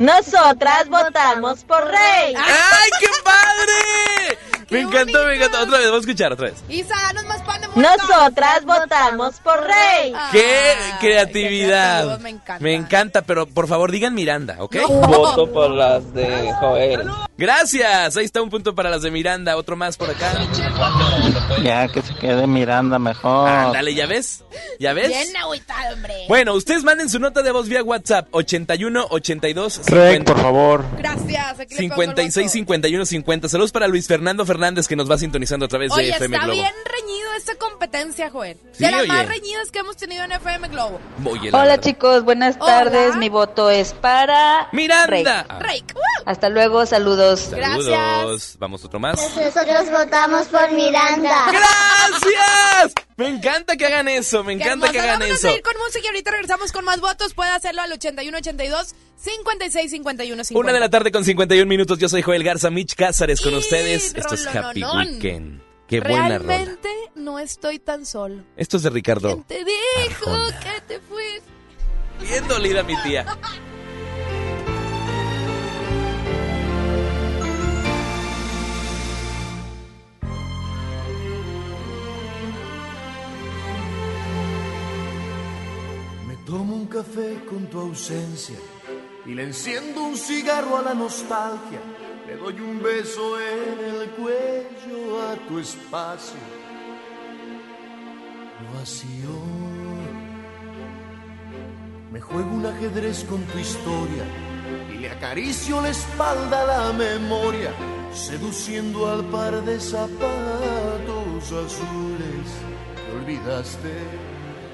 [0.00, 2.34] Nosotras votamos por Rey.
[2.34, 4.38] ¡Ay, qué padre!
[4.70, 5.60] Me encantó, me encantó.
[5.60, 6.64] Otra vez, vamos a escuchar otra vez.
[6.68, 7.59] Isa, danos más pan.
[7.76, 10.12] Nosotras votamos por Rey.
[10.32, 12.18] ¡Qué creatividad!
[12.20, 12.62] me encanta.
[12.62, 14.76] Me encanta, pero por favor digan Miranda, ¿ok?
[14.88, 17.08] Voto por las de Joel.
[17.36, 18.16] Gracias.
[18.16, 19.56] Ahí está un punto para las de Miranda.
[19.56, 20.32] Otro más por acá.
[21.62, 23.48] Ya que se quede Miranda mejor.
[23.48, 24.44] Ándale, ¿ya ves?
[24.78, 25.08] ¿Ya ves?
[25.08, 26.14] Bien agüitado, hombre.
[26.28, 30.84] Bueno, ustedes manden su nota de voz vía WhatsApp 81 82 Rey, 50, por favor.
[30.98, 31.60] Gracias.
[31.60, 32.52] Aquí le pongo el 56 voto.
[32.52, 33.48] 51 50.
[33.48, 36.46] Saludos para Luis Fernando Fernández que nos va sintonizando a través Oye, de FM está
[36.46, 36.60] Globo.
[36.60, 38.58] bien reñido esta competencia, Joel.
[38.72, 39.08] Sí, de las oye.
[39.08, 41.00] más reñidas que hemos tenido en FM Globo.
[41.24, 41.80] Hola verdad.
[41.80, 42.66] chicos, buenas Hola.
[42.84, 43.16] tardes.
[43.16, 45.44] Mi voto es para Miranda.
[45.60, 45.94] Rake.
[46.26, 47.40] Hasta luego, saludos.
[47.50, 48.56] Saludos.
[48.58, 49.16] Vamos otro más.
[49.20, 51.46] Nosotros votamos por Miranda.
[51.50, 52.94] ¡Gracias!
[53.16, 55.48] Me encanta que hagan eso, me encanta que hagan Vamos eso.
[55.48, 57.34] a seguir con música y ahorita regresamos con más votos.
[57.34, 60.58] Puede hacerlo al 8182 56 51 50.
[60.58, 61.98] Una de la tarde con 51 minutos.
[61.98, 64.14] Yo soy Joel Garza, Mitch Cázares con ustedes.
[64.14, 64.82] Esto es Happy.
[64.82, 65.69] Weekend.
[65.90, 66.56] Qué buena rola.
[66.56, 68.44] Realmente no estoy tan solo.
[68.56, 69.44] Esto es de Ricardo.
[69.48, 70.30] Te dijo
[70.62, 71.50] que te fuiste.
[72.20, 73.26] Bien dolida mi tía.
[86.28, 88.54] Me tomo un café con tu ausencia
[89.26, 91.80] y le enciendo un cigarro a la nostalgia.
[92.30, 96.38] Le doy un beso en el cuello a tu espacio.
[98.72, 99.34] Vacío.
[102.12, 104.22] Me juego un ajedrez con tu historia
[104.94, 107.72] y le acaricio la espalda a la memoria,
[108.14, 112.48] seduciendo al par de zapatos azules.
[113.18, 113.92] Olvidaste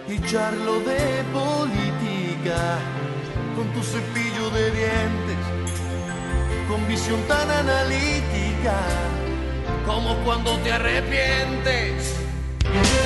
[0.09, 2.79] y charlo de política
[3.57, 5.36] con tu cepillo de dientes,
[6.69, 8.77] con visión tan analítica
[9.87, 12.15] como cuando te arrepientes.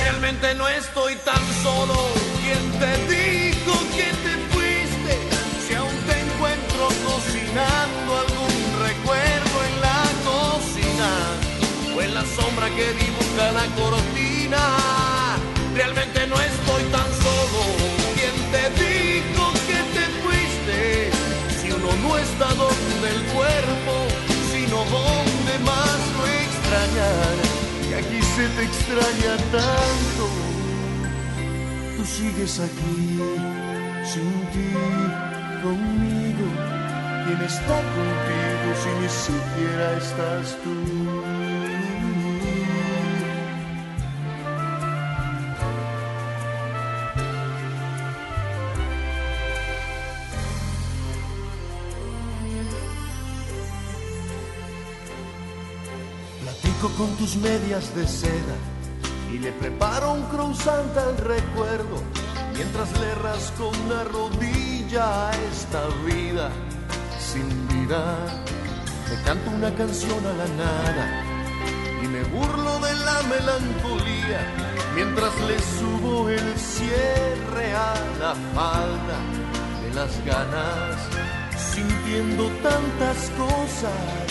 [0.03, 1.95] Realmente no estoy tan solo.
[2.41, 5.13] ¿Quién te dijo que te fuiste?
[5.65, 8.55] Si aún te encuentro cocinando algún
[8.87, 11.11] recuerdo en la cocina
[11.95, 14.63] o en la sombra que dibuja la cortina.
[15.75, 17.61] Realmente no estoy tan solo.
[18.15, 21.11] ¿Quién te dijo que te fuiste?
[21.61, 23.00] Si uno no está donde
[28.41, 30.25] se te extraña tanto.
[31.95, 33.19] Tú sigues aquí,
[34.11, 34.69] sin ti,
[35.61, 36.47] conmigo.
[37.23, 41.00] ¿Quién está contigo si ni siquiera estás tú?
[56.81, 58.55] Con tus medias de seda
[59.31, 62.01] y le preparo un croissant al recuerdo
[62.55, 66.49] mientras le rasco una rodilla a esta vida
[67.19, 68.17] sin vida.
[69.09, 71.23] Le canto una canción a la nada
[72.01, 74.41] y me burlo de la melancolía
[74.95, 79.17] mientras le subo el cierre a la falda
[79.83, 80.97] de las ganas,
[81.73, 84.30] sintiendo tantas cosas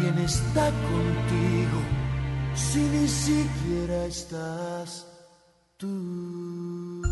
[0.00, 1.78] ¿Quién está contigo?
[2.54, 5.06] Si ni siquiera estás
[5.76, 7.02] tú.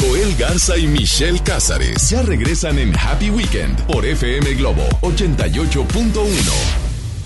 [0.00, 6.87] Joel Garza y Michelle Cázares ya regresan en Happy Weekend por FM Globo 88.1.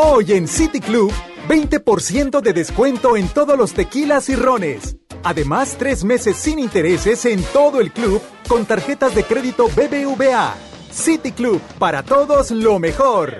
[0.00, 1.12] Hoy en City Club,
[1.48, 4.96] 20% de descuento en todos los tequilas y rones.
[5.24, 10.54] Además, tres meses sin intereses en todo el club con tarjetas de crédito BBVA.
[10.92, 13.38] City Club, para todos lo mejor.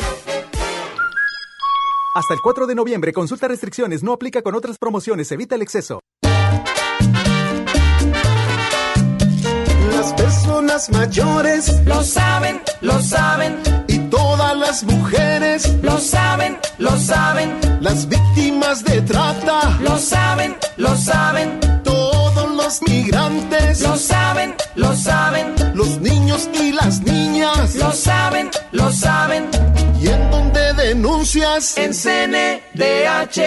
[2.16, 6.00] Hasta el 4 de noviembre, consulta restricciones, no aplica con otras promociones, evita el exceso.
[9.92, 13.56] Las personas mayores Lo saben, lo saben,
[14.68, 22.54] las mujeres, lo saben, lo saben, las víctimas de trata, lo saben, lo saben, todos
[22.54, 29.48] los migrantes, lo saben, lo saben, los niños y las niñas, lo saben, lo saben.
[30.02, 33.38] y en donde denuncias En CNDH.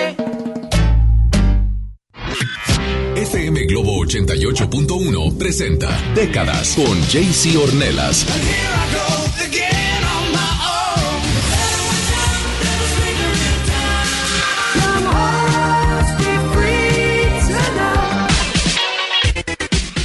[3.15, 8.25] FM Globo 88.1 presenta Décadas con JC Ornelas.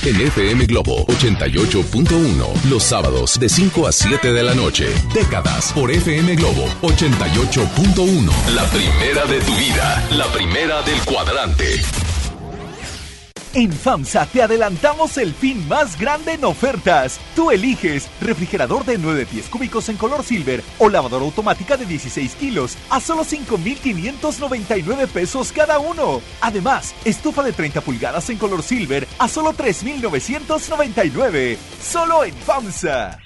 [0.06, 2.64] En FM Globo 88.1.
[2.70, 4.86] Los sábados de 5 a 7 de la noche.
[5.12, 8.30] Décadas por FM Globo 88.1.
[8.54, 10.06] La primera de tu vida.
[10.12, 11.82] La primera del cuadrante.
[13.56, 17.18] En FAMSA te adelantamos el fin más grande en ofertas.
[17.34, 22.34] Tú eliges refrigerador de 9 pies cúbicos en color silver o lavadora automática de 16
[22.34, 26.20] kilos a solo 5,599 pesos cada uno.
[26.42, 31.56] Además, estufa de 30 pulgadas en color silver a solo 3,999.
[31.80, 33.25] Solo en FAMSA.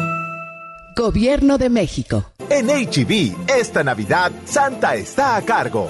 [0.95, 2.25] Gobierno de México.
[2.49, 5.89] En HB, esta Navidad, Santa está a cargo.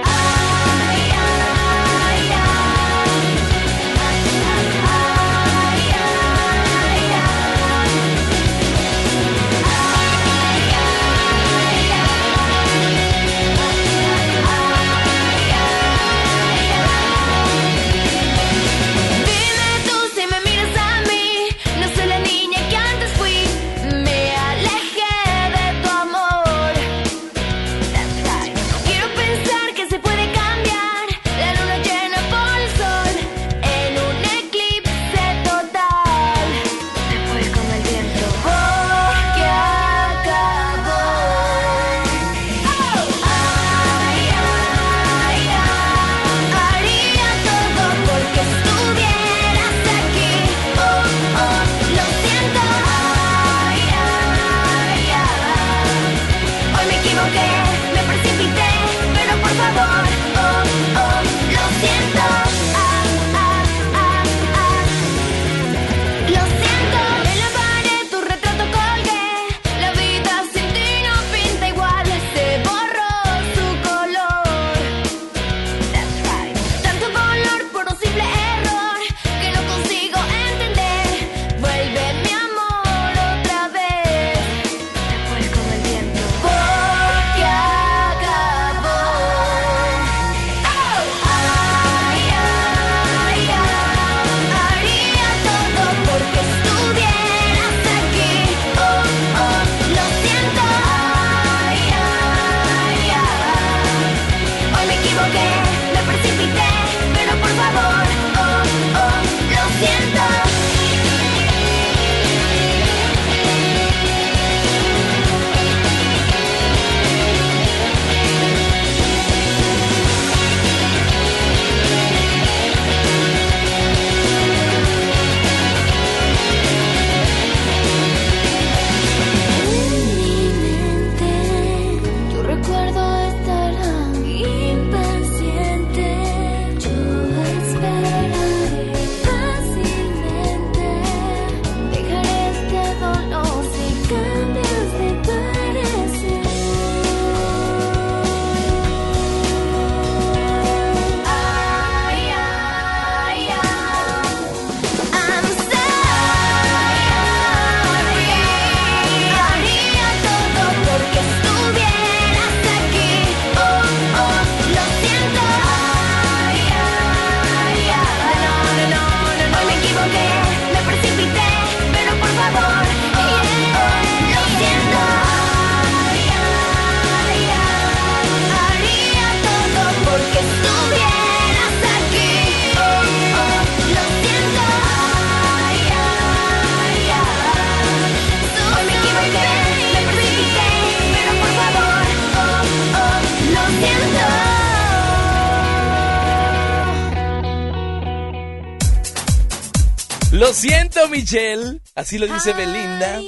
[201.16, 201.82] Michelle.
[201.96, 203.20] Así lo dice Belinda.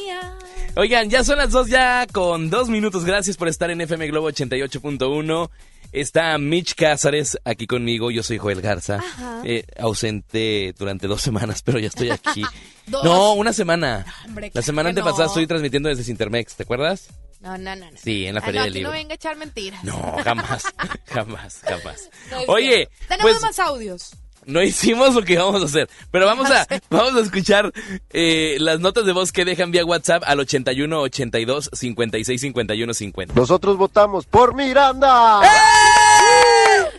[0.76, 3.04] Oigan, ya son las dos ya con dos minutos.
[3.06, 5.50] Gracias por estar en FM Globo 88.1.
[5.94, 8.12] Está Mitch Cázares aquí conmigo.
[8.12, 9.00] Yo soy Joel Garza.
[9.44, 12.44] Eh, ausente durante dos semanas, pero ya estoy aquí.
[12.88, 14.06] No, una semana.
[14.26, 15.30] Hombre, La semana antepasada no.
[15.32, 17.10] estoy transmitiendo desde Sintermex, ¿te acuerdas?
[17.42, 17.92] No, no, no.
[17.92, 17.98] no.
[18.02, 18.90] Sí, en la Ah, Feria no, del Libro.
[18.92, 19.84] no venga a echar mentiras.
[19.84, 20.64] No, jamás,
[21.06, 22.10] jamás, jamás.
[22.48, 22.88] Oye.
[23.10, 24.12] Tenemos pues más audios.
[24.48, 27.72] No hicimos lo que íbamos a hacer, pero vamos a vamos a escuchar
[28.12, 33.34] eh, las notas de voz que dejan vía WhatsApp al 81 82 56 51 50.
[33.36, 35.42] Nosotros votamos por Miranda.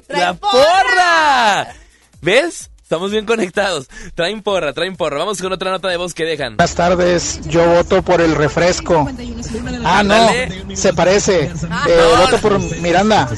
[0.08, 1.74] ¡La porra!
[2.20, 2.70] ¿Ves?
[2.88, 3.86] Estamos bien conectados.
[4.14, 5.18] Traen porra, traen porra.
[5.18, 6.56] Vamos con otra nota de voz que dejan.
[6.56, 9.06] Buenas tardes, yo voto por el refresco.
[9.84, 11.42] Ah, no, se parece.
[11.42, 12.16] Eh, no.
[12.16, 13.28] voto por Miranda.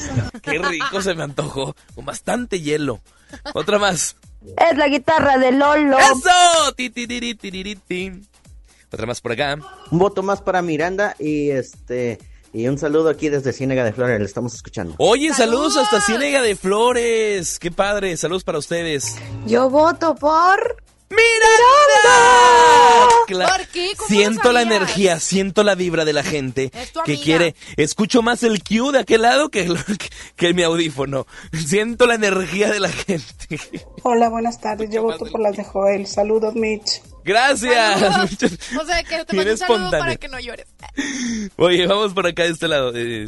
[0.41, 1.75] Qué rico se me antojó.
[1.93, 3.01] Con bastante hielo.
[3.53, 4.15] Otra más.
[4.41, 5.97] Es la guitarra de Lolo.
[5.99, 6.73] ¡Eso!
[6.77, 8.11] Ti, ti, ti, ti, ti, ti, ti.
[8.89, 9.57] Otra más por acá.
[9.91, 12.19] Un voto más para Miranda y este
[12.53, 14.95] y un saludo aquí desde Ciénega de Flores, le estamos escuchando.
[14.97, 17.59] Oye, saludos, hasta Ciénega de Flores.
[17.59, 18.15] Qué padre.
[18.17, 19.15] Saludos para ustedes.
[19.45, 20.77] Yo voto por.
[23.27, 23.91] Cla- ¿Por qué?
[23.97, 27.23] ¿Cómo Siento la energía, siento la vibra de la gente que amiga.
[27.23, 27.55] quiere.
[27.77, 31.27] Escucho más el cue de aquel lado que, lo- que, que mi audífono.
[31.53, 33.59] Siento la energía de la gente.
[34.03, 34.89] Hola, buenas tardes.
[34.89, 36.07] Yo voto por las de Joel.
[36.07, 37.01] Saludos, Mitch.
[37.23, 38.01] Gracias.
[38.81, 40.67] O sea, que te mando un saludo para que no llores.
[41.57, 42.91] Oye, vamos por acá de este lado.
[42.95, 43.25] Eh,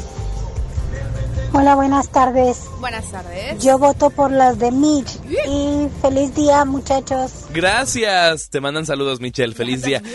[1.53, 2.61] Hola, buenas tardes.
[2.79, 3.63] Buenas tardes.
[3.63, 5.19] Yo voto por las de Mitch.
[5.47, 7.31] Y feliz día, muchachos.
[7.51, 8.49] gracias.
[8.49, 9.53] Te mandan saludos, Michelle.
[9.53, 10.01] Feliz día.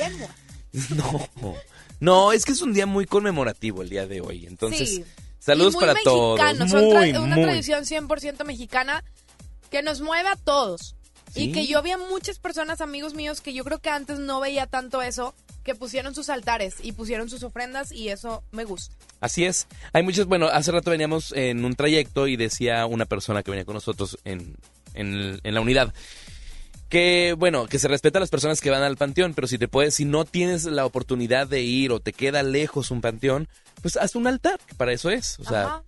[0.90, 1.26] No,
[1.98, 4.46] no, es que es un día muy conmemorativo el día de hoy.
[4.46, 5.04] Entonces, Sí.
[5.38, 6.82] saludos Y muy para mexicano, todos.
[6.94, 7.44] Muy, una muy.
[7.44, 9.02] tradición 100% mexicana
[9.70, 10.94] que nos mueve a todos.
[11.34, 11.44] Sí.
[11.44, 14.40] Y que yo vi a muchas personas, amigos míos, que yo creo que antes no
[14.40, 18.94] veía tanto eso, que pusieron sus altares y pusieron sus ofrendas y eso me gusta.
[19.20, 19.66] Así es.
[19.92, 23.66] Hay muchos, bueno, hace rato veníamos en un trayecto y decía una persona que venía
[23.66, 24.56] con nosotros en,
[24.94, 25.92] en, la unidad
[26.88, 29.68] que, bueno, que se respeta a las personas que van al panteón, pero si te
[29.68, 33.46] puedes, si no tienes la oportunidad de ir o te queda lejos un panteón,
[33.82, 35.38] pues haz un altar, que para eso es.
[35.40, 35.82] O sea,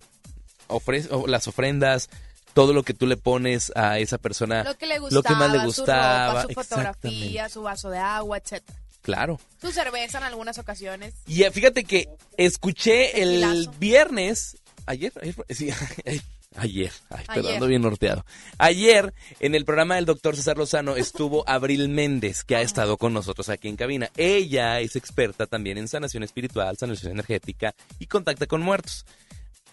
[0.67, 2.09] ofre- o las ofrendas,
[2.53, 5.35] todo lo que tú le pones a esa persona, Lo que le gustaba, lo que
[5.35, 6.27] más le su gustaba.
[6.27, 8.77] ropa, su fotografía, su vaso de agua, etcétera.
[9.01, 9.39] Claro.
[9.59, 11.13] Su cerveza en algunas ocasiones.
[11.25, 13.71] Y eh, fíjate que escuché el Tequilazo.
[13.79, 15.69] viernes, ayer, ayer, sí,
[16.55, 17.53] ayer, ay, Ayer.
[17.55, 18.25] ando bien norteado.
[18.59, 23.13] Ayer, en el programa del doctor César Lozano, estuvo Abril Méndez, que ha estado con
[23.13, 24.09] nosotros aquí en cabina.
[24.17, 29.05] Ella es experta también en sanación espiritual, sanación energética y contacta con muertos.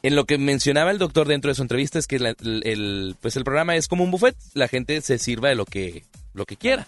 [0.02, 3.36] En lo que mencionaba el doctor dentro de su entrevista es que la- el, pues
[3.36, 6.56] el programa es como un buffet, la gente se sirva de lo que, lo que
[6.56, 6.86] quiera.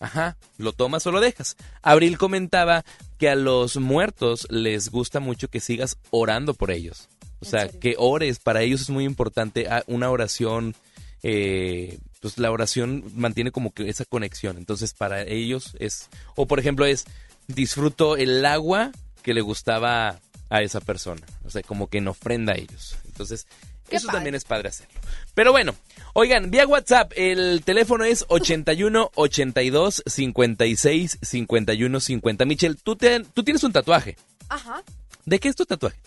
[0.00, 1.56] Ajá, lo tomas o lo dejas.
[1.82, 2.84] Abril comentaba
[3.18, 7.08] que a los muertos les gusta mucho que sigas orando por ellos.
[7.40, 10.76] O sea, que ores, para ellos es muy importante ah, una oración,
[11.24, 14.56] eh, pues la oración mantiene como que esa conexión.
[14.56, 17.04] Entonces para ellos es, o por ejemplo es,
[17.48, 18.92] disfruto el agua
[19.24, 20.20] que le gustaba
[20.52, 21.22] a esa persona.
[21.44, 22.96] O sea, como que en ofrenda a ellos.
[23.06, 23.46] Entonces,
[23.88, 24.16] Qué eso padre.
[24.18, 25.00] también es padre hacerlo.
[25.34, 25.74] Pero bueno,
[26.14, 32.44] oigan, vía WhatsApp, el teléfono es 81 82 56 51 50.
[32.44, 34.16] Michelle, tú, te- tú tienes un tatuaje.
[34.48, 34.82] Ajá.
[35.24, 35.98] ¿De qué es tu tatuaje?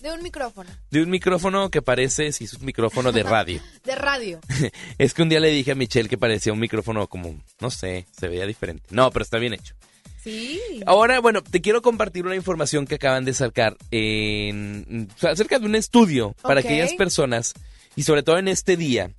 [0.00, 0.70] De un micrófono.
[0.92, 3.60] De un micrófono que parece, si es un micrófono de radio.
[3.84, 4.38] De radio.
[4.98, 8.06] es que un día le dije a Michelle que parecía un micrófono como, no sé,
[8.16, 8.84] se veía diferente.
[8.90, 9.74] No, pero está bien hecho.
[10.28, 10.60] Sí.
[10.84, 15.74] Ahora, bueno, te quiero compartir una información que acaban de sacar en, acerca de un
[15.74, 17.54] estudio para aquellas personas,
[17.96, 19.10] y sobre todo en este día,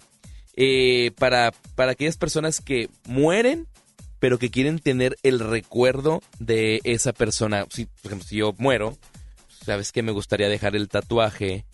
[0.55, 3.67] eh, para, para aquellas personas que mueren,
[4.19, 7.65] pero que quieren tener el recuerdo de esa persona.
[7.71, 8.95] Si, por ejemplo, si yo muero,
[9.65, 11.65] sabes que me gustaría dejar el tatuaje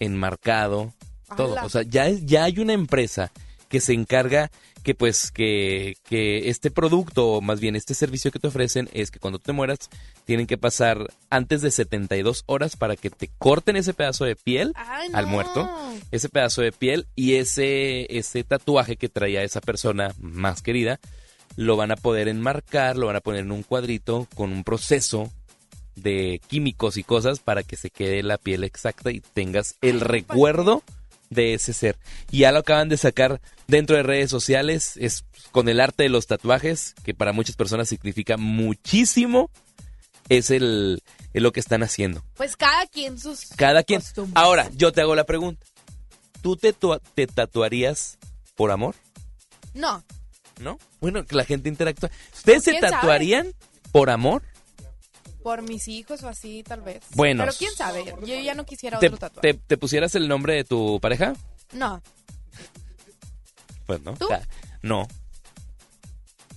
[0.00, 0.92] enmarcado,
[1.36, 1.56] todo.
[1.62, 3.30] O sea, ya, ya hay una empresa
[3.74, 4.52] que se encarga
[4.84, 9.10] que pues que, que este producto, o más bien este servicio que te ofrecen es
[9.10, 9.90] que cuando te mueras
[10.24, 14.74] tienen que pasar antes de 72 horas para que te corten ese pedazo de piel
[14.76, 15.30] Ay, al no.
[15.32, 15.68] muerto,
[16.12, 21.00] ese pedazo de piel y ese, ese tatuaje que traía esa persona más querida,
[21.56, 25.32] lo van a poder enmarcar, lo van a poner en un cuadrito con un proceso
[25.96, 30.84] de químicos y cosas para que se quede la piel exacta y tengas el recuerdo
[31.30, 31.98] de ese ser.
[32.30, 36.08] Y ya lo acaban de sacar dentro de redes sociales, es con el arte de
[36.08, 39.50] los tatuajes, que para muchas personas significa muchísimo,
[40.28, 41.02] es el,
[41.32, 42.24] es lo que están haciendo.
[42.36, 43.48] Pues cada quien sus...
[43.56, 44.02] Cada quien.
[44.34, 45.64] Ahora, yo te hago la pregunta.
[46.42, 46.74] ¿Tú te,
[47.14, 48.18] te tatuarías
[48.54, 48.94] por amor?
[49.74, 50.04] No.
[50.60, 50.78] ¿no?
[51.00, 52.10] Bueno, que la gente interactúa.
[52.34, 53.52] ¿Ustedes se tatuarían
[53.92, 54.42] por amor?
[55.44, 57.02] Por mis hijos o así, tal vez.
[57.10, 57.44] Bueno.
[57.44, 59.52] Pero quién sabe, yo ya no quisiera ¿Te, otro tatuaje.
[59.54, 61.34] te- te pusieras el nombre de tu pareja?
[61.72, 62.02] No.
[63.86, 64.14] Pues no.
[64.14, 64.24] ¿Tú?
[64.24, 64.48] O sea,
[64.82, 65.06] no.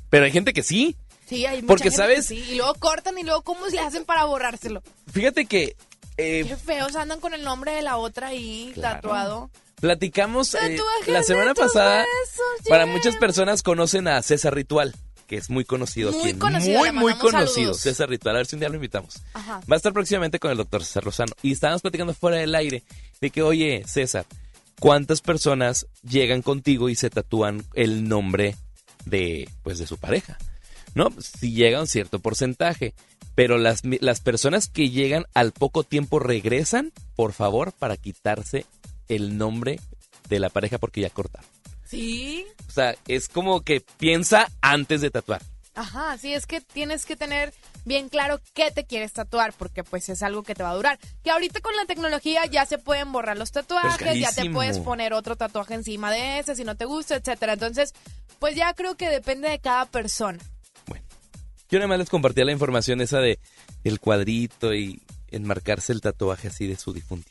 [0.10, 0.96] Pero hay gente que sí.
[1.28, 2.18] Sí, hay mucha Porque, gente ¿sabes?
[2.30, 4.82] que sí, y luego cortan y luego cómo le hacen para borrárselo.
[5.12, 5.76] Fíjate que
[6.16, 8.96] eh, Qué feos andan con el nombre de la otra ahí Claro.
[9.02, 9.52] tatuado.
[9.82, 12.06] platicamos eh, la semana pasada.
[12.06, 14.96] besos, Para muchas personas conocen a César Ritual,
[15.28, 16.40] que es muy conocido Muy aquí.
[16.40, 17.48] conocido, muy, conocido.
[17.52, 17.80] saludos.
[17.82, 18.36] César Ritual.
[18.36, 19.22] A ver si un día lo invitamos.
[19.34, 19.60] Ajá.
[19.70, 21.34] Va a estar próximamente con el doctor César Lozano.
[21.44, 22.84] Y estábamos platicando fuera del aire
[23.22, 24.26] de que, oye, César,
[24.80, 28.56] ¿cuántas personas llegan contigo y se tatúan el nombre
[29.06, 30.38] de, pues, de su pareja?
[30.96, 31.10] ¿No?
[31.20, 32.94] Si llega un cierto porcentaje.
[33.36, 38.66] Pero las, las personas que llegan al poco tiempo regresan, por favor, para quitarse
[39.10, 39.80] el nombre
[40.28, 41.48] de la pareja porque ya cortaron.
[41.88, 42.46] Sí.
[42.68, 45.42] O sea, es como que piensa antes de tatuar.
[45.74, 47.54] Ajá, sí, es que tienes que tener
[47.86, 51.00] bien claro qué te quieres tatuar, porque pues es algo que te va a durar.
[51.24, 55.14] Que ahorita con la tecnología ya se pueden borrar los tatuajes, ya te puedes poner
[55.14, 57.54] otro tatuaje encima de ese si no te gusta, etcétera.
[57.54, 57.94] Entonces,
[58.40, 60.40] pues ya creo que depende de cada persona.
[61.70, 63.40] Yo nada más les compartía la información esa de
[63.84, 65.02] el cuadrito y
[65.32, 67.30] enmarcarse el tatuaje así de su difunto.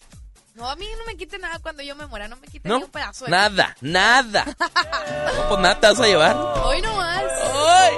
[0.56, 2.78] No, a mí no me quite nada cuando yo me muera, no me quite No,
[2.78, 3.26] ni un pedazo.
[3.26, 4.44] de- Nada, nada.
[5.36, 6.36] No, pues nada te vas a llevar.
[6.64, 7.22] Hoy no más.
[7.68, 7.94] ¡Ay!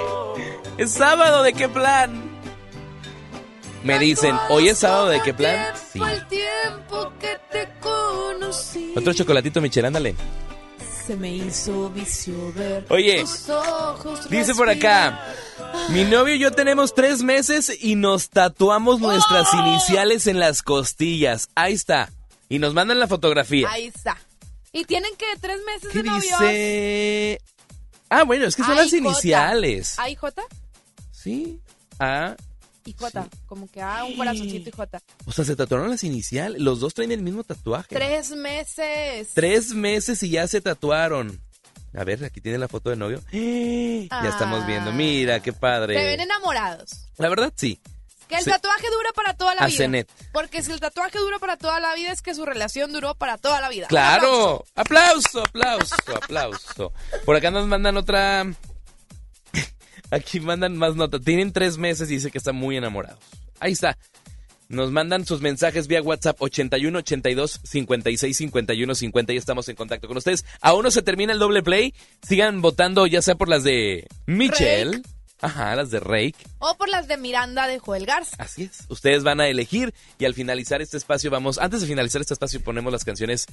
[0.77, 2.21] Es sábado, ¿de qué plan?
[3.83, 5.73] Me dicen, ¿hoy es sábado de qué plan?
[5.93, 6.01] Sí.
[6.01, 8.93] El tiempo que te conocí.
[8.97, 10.15] Otro chocolatito, Michelle, ándale.
[11.07, 15.25] Se me hizo vicio ver Oye, ojos Dice por acá,
[15.89, 21.49] mi novio y yo tenemos tres meses y nos tatuamos nuestras iniciales en las costillas.
[21.55, 22.09] Ahí está.
[22.49, 23.69] Y nos mandan la fotografía.
[23.71, 24.17] Ahí está.
[24.71, 26.39] Y tienen que tres meses ¿Qué de novios.
[26.39, 27.41] dice?
[28.09, 29.97] Ah, bueno, es que son las iniciales.
[29.99, 30.19] ¿AIJ?
[31.11, 31.59] Sí.
[31.99, 32.35] Ah,
[32.85, 33.27] Y J.
[33.45, 34.99] Como que A, un corazoncito y J.
[35.25, 36.59] o sea, se tatuaron las iniciales.
[36.61, 37.95] Los dos traen el mismo tatuaje.
[37.95, 39.29] Tres meses.
[39.33, 41.39] Tres meses y ya se tatuaron.
[41.93, 43.21] A ver, aquí tiene la foto de novio.
[43.31, 44.91] Ya estamos viendo.
[44.91, 46.13] Mira, qué Se ven padre.
[46.23, 46.91] enamorados.
[47.17, 47.79] La verdad, sí.
[48.29, 48.49] Que el Sí.
[48.51, 50.05] tatuaje dura para toda la A vida.
[50.31, 53.37] Porque si el tatuaje dura para toda la vida es que su relación duró para
[53.39, 53.87] toda la vida.
[53.87, 54.63] Claro.
[54.75, 56.93] Aplauso, aplauso, aplauso.
[57.25, 58.45] Por acá nos mandan otra.
[60.11, 61.21] Aquí mandan más notas.
[61.21, 63.19] Tienen tres meses y dice que están muy enamorados.
[63.59, 63.97] Ahí está.
[64.67, 70.07] Nos mandan sus mensajes vía WhatsApp 81 82 56 51 50 y estamos en contacto
[70.07, 70.45] con ustedes.
[70.61, 71.95] Aún no se termina el doble play.
[72.21, 75.01] Sigan votando ya sea por las de Michelle.
[75.41, 76.35] Ajá, las de Rake.
[76.59, 78.35] O por las de Miranda de Joel Garza.
[78.39, 78.85] Así es.
[78.89, 82.61] Ustedes van a elegir y al finalizar este espacio vamos, antes de finalizar este espacio
[82.61, 83.45] ponemos las canciones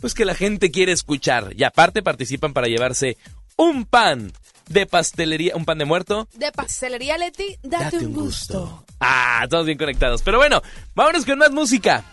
[0.00, 3.16] pues que la gente quiere escuchar y aparte participan para llevarse
[3.56, 4.32] un pan
[4.68, 6.28] de pastelería, un pan de muerto.
[6.34, 8.84] De Pastelería Leti, date, un gusto.
[9.00, 10.22] Ah, estamos bien conectados.
[10.22, 10.62] Pero bueno,
[10.94, 12.04] vámonos con más música.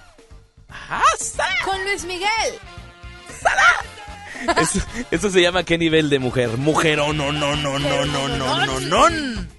[1.66, 2.60] Con Luis Miguel.
[5.12, 6.50] Eso, se llama qué nivel de mujer.
[6.58, 9.59] Mujerón, no, no, no, no, no, no, no, no.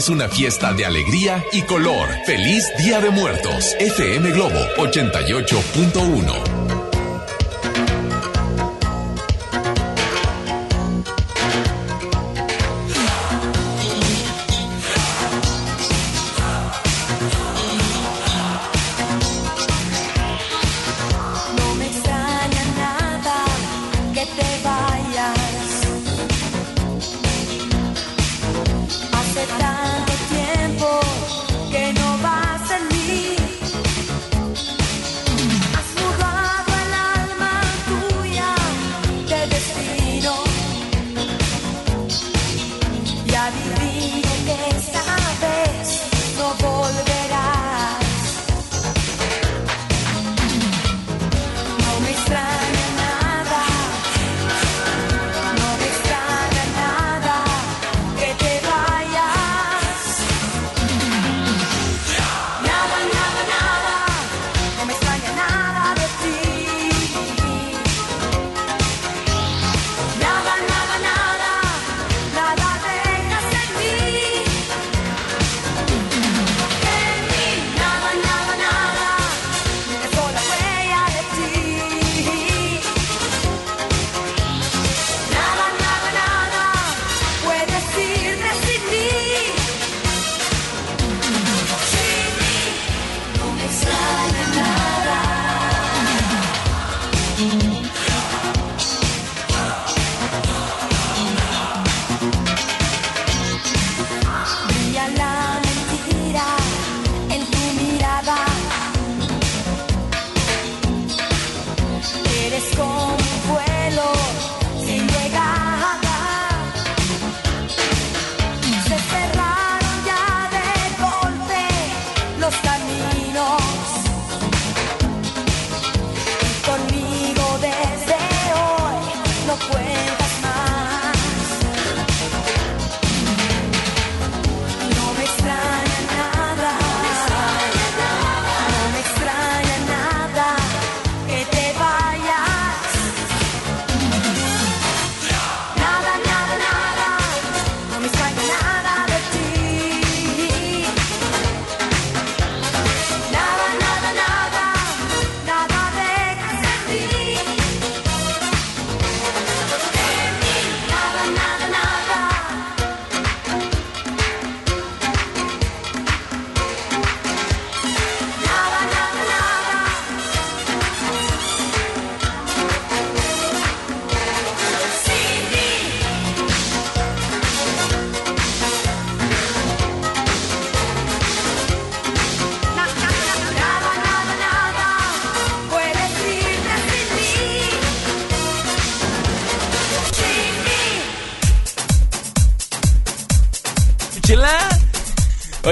[0.00, 2.08] es una fiesta de alegría y color.
[2.24, 3.76] Feliz Día de Muertos.
[3.78, 6.59] FM Globo 88.1.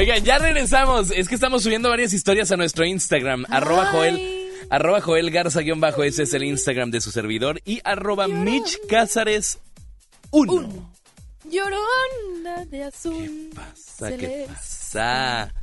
[0.09, 1.11] Oigan, ya regresamos.
[1.11, 4.49] Es que estamos subiendo varias historias a nuestro Instagram, arroba Joel.
[4.71, 7.61] Arroba Joel Garza guion bajo, ese es el Instagram de su servidor.
[7.67, 9.59] Y arroba Mitch Cázares
[10.31, 10.93] 1.
[11.51, 13.23] Llorona de azul.
[13.23, 14.17] ¿Qué pasa?
[14.17, 15.55] ¿Qué pasa?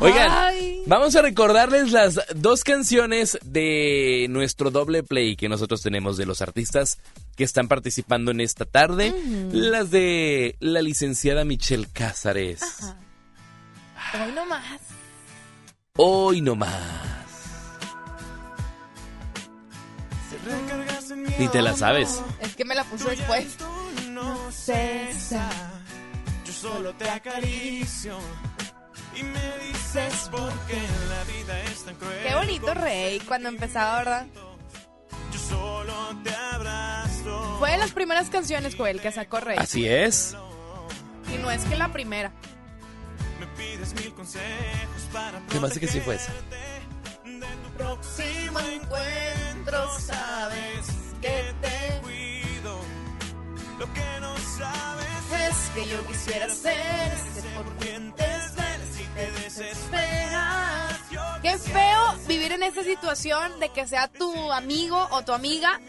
[0.00, 0.54] Oigan,
[0.84, 6.42] vamos a recordarles las dos canciones de nuestro doble play que nosotros tenemos de los
[6.42, 6.98] artistas
[7.36, 9.14] que están participando en esta tarde.
[9.50, 12.60] Las de la licenciada Michelle Cázares.
[14.14, 14.80] Hoy nomás.
[15.96, 16.72] Hoy no más.
[21.38, 22.22] Ni te la sabes.
[22.40, 23.56] Es que me la puso después.
[24.10, 25.48] No cesa,
[26.44, 28.18] yo solo te acaricio
[29.14, 32.18] y me dices por qué la vida es tan cruel.
[32.26, 34.26] Qué bonito rey cuando empezaba, ¿verdad?
[35.32, 35.94] Yo solo
[36.24, 37.56] te abrazo.
[37.58, 39.58] Fue de las primeras canciones, Joel, que sacó Rey.
[39.58, 40.36] Así es.
[41.32, 42.32] Y no es que la primera.
[43.58, 46.32] Me pides mil consejos para Se me hace que sí fue esa.
[47.76, 50.86] Próximo encuentro, sabes
[51.20, 52.80] que te cuido.
[53.80, 59.42] Lo que no sabes es que yo quisiera ser ese por quien te y te
[59.42, 61.00] desesperas.
[61.42, 65.80] Qué feo vivir en esa situación de que sea tu amigo o tu amiga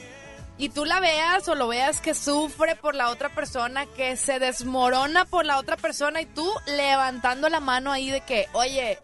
[0.59, 4.39] y tú la veas o lo veas que sufre por la otra persona, que se
[4.39, 8.99] desmorona por la otra persona y tú levantando la mano ahí de que, oye,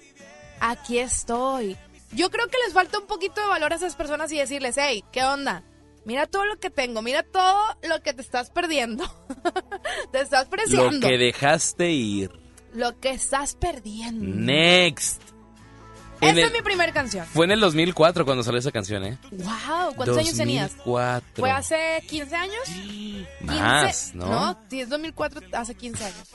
[0.60, 1.78] aquí estoy.
[2.12, 5.04] Yo creo que les falta un poquito de valor a esas personas y decirles, hey,
[5.14, 5.64] ¿qué onda?
[6.04, 9.06] Mira todo lo que tengo, mira todo lo que te estás perdiendo.
[10.12, 11.08] te estás Lo preciando.
[11.08, 12.32] que dejaste ir.
[12.74, 14.26] Lo que estás perdiendo.
[14.26, 15.22] Next.
[16.22, 17.26] Esa el- es mi primera canción.
[17.28, 19.18] Fue en el 2004 cuando salió esa canción, ¿eh?
[19.32, 20.72] Wow, ¿cuántos años tenías?
[20.78, 21.34] 2004.
[21.42, 22.60] ¿Fue hace 15 años?
[23.42, 24.26] Más, 15, ¿no?
[24.28, 26.28] No, si es 2004, hace 15 años.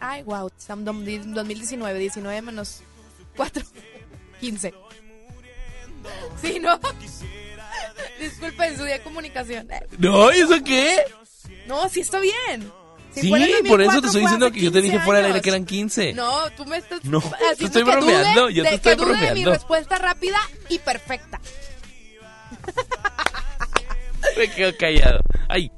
[0.00, 2.82] Ay, wow, estamos en 2019, 19 menos
[3.36, 3.62] 4,
[4.40, 4.74] 15.
[6.42, 6.78] Sí, ¿no?
[8.20, 9.66] Disculpen, estudié comunicación.
[9.98, 10.98] No, ¿y eso qué?
[11.66, 12.70] No, sí está bien.
[13.14, 15.40] Sí, por eso 2004 te estoy diciendo que yo te dije 15 fuera del aire
[15.40, 16.12] que eran 15.
[16.14, 19.04] No, tú me estás No, te estoy que dude bromeando, yo te de- estoy que
[19.04, 19.52] dude de mi bromeando.
[19.52, 20.38] respuesta rápida
[20.68, 21.40] y perfecta.
[24.36, 25.20] Me quedo callado.
[25.48, 25.70] Ay,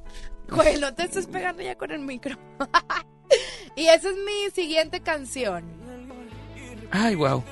[0.48, 2.38] Güey, no te estés pegando ya con el micro.
[3.76, 5.64] y esa es mi siguiente canción.
[6.92, 7.42] ay, wow.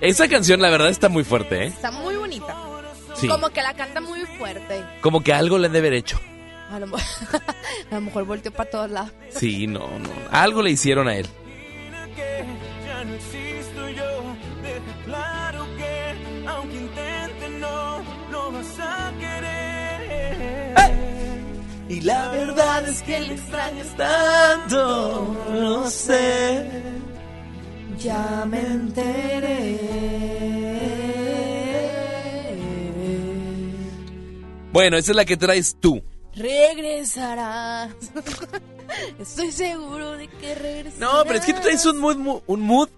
[0.00, 1.66] Esa canción, la verdad, está muy fuerte, ¿eh?
[1.66, 2.56] Está muy bonita.
[3.16, 3.28] Sí.
[3.28, 4.82] Como que la canta muy fuerte.
[5.02, 6.18] Como que algo le han de haber hecho.
[6.70, 6.96] A lo,
[7.90, 9.12] a lo mejor volteó para todos lados.
[9.30, 10.10] Sí, no, no.
[10.30, 11.26] Algo le hicieron a él.
[21.88, 26.64] Y la verdad es que le extrañas tanto, no sé.
[27.98, 29.80] Ya me enteré.
[34.72, 36.00] Bueno, esa es la que traes tú.
[36.36, 37.90] Regresarás.
[39.20, 40.98] Estoy seguro de que regresarás.
[40.98, 42.88] No, pero es que tú traes un mood, mu- un mood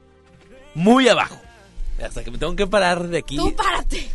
[0.75, 1.39] muy abajo.
[2.03, 3.37] Hasta que me tengo que parar de aquí.
[3.37, 4.09] Tú párate.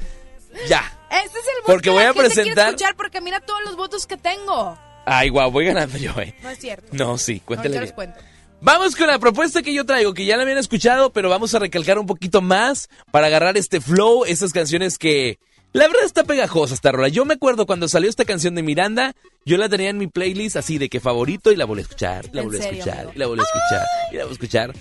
[0.68, 0.82] Ya.
[1.12, 4.06] Este es el voto Porque que voy a presentar- escuchar porque mira todos los votos
[4.08, 4.78] que tengo.
[5.06, 6.36] Ay, guau, voy ganando yo, eh.
[6.44, 6.88] No es cierto.
[6.92, 8.20] No, sí, cuéntale cuento.
[8.60, 11.60] Vamos con la propuesta que yo traigo, que ya la habían escuchado, pero vamos a
[11.60, 15.38] recalcar un poquito más para agarrar este flow, estas canciones que...
[15.78, 17.08] La verdad está pegajosa esta rola.
[17.08, 19.14] Yo me acuerdo cuando salió esta canción de Miranda,
[19.46, 22.30] yo la tenía en mi playlist así de que favorito y la volví a escuchar,
[22.34, 24.74] la ¿En volví a escuchar, y la volví a escuchar, y la volví a escuchar.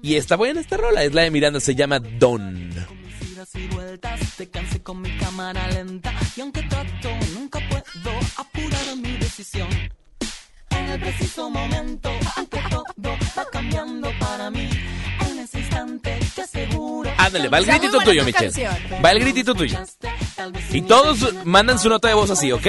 [0.00, 2.70] Y está buena esta rola, es la de Miranda, se llama Don.
[3.52, 6.10] Y vueltas, te cansé con mi cámara lenta.
[6.34, 9.68] Y aunque trato, nunca puedo apurar mi decisión.
[10.70, 12.84] En el preciso momento, aunque todo
[13.36, 14.70] va cambiando para mí.
[17.16, 18.68] Ándale, va el gritito tuyo, tu Michelle.
[19.04, 19.78] Va el gritito tuyo.
[20.72, 22.66] Y todos mandan su nota de voz así, ¿ok?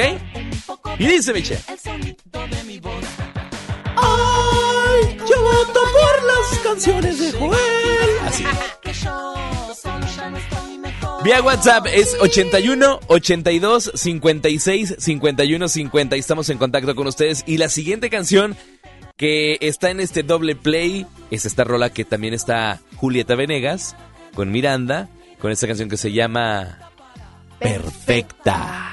[0.98, 1.62] Y dice Michelle.
[1.68, 2.94] El sonido de mi voz.
[3.96, 7.60] Ay, yo voto por las canciones de Joel.
[8.26, 8.46] Así.
[11.24, 16.16] Vía WhatsApp es 81 82 56 51 50.
[16.16, 17.44] Y estamos en contacto con ustedes.
[17.48, 18.56] Y la siguiente canción
[19.18, 23.96] que está en este doble play es esta rola que también está Julieta Venegas
[24.34, 25.08] con Miranda,
[25.40, 26.80] con esta canción que se llama
[27.60, 28.92] Perfecta.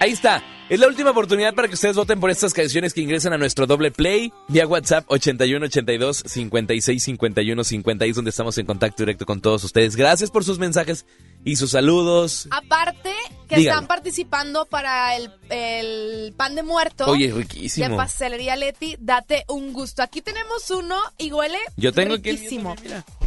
[0.00, 0.53] Ahí está.
[0.70, 3.66] Es la última oportunidad para que ustedes voten por estas canciones que ingresan a nuestro
[3.66, 8.04] doble play vía WhatsApp 8182 56 51 50.
[8.04, 9.94] Ahí es donde estamos en contacto directo con todos ustedes.
[9.94, 11.04] Gracias por sus mensajes
[11.44, 12.48] y sus saludos.
[12.50, 13.12] Aparte,
[13.46, 17.04] que están participando para el, el pan de muerto.
[17.08, 17.98] Oye, De riquísimo.
[17.98, 20.02] pastelería Leti, date un gusto.
[20.02, 22.74] Aquí tenemos uno y huele Yo tengo riquísimo.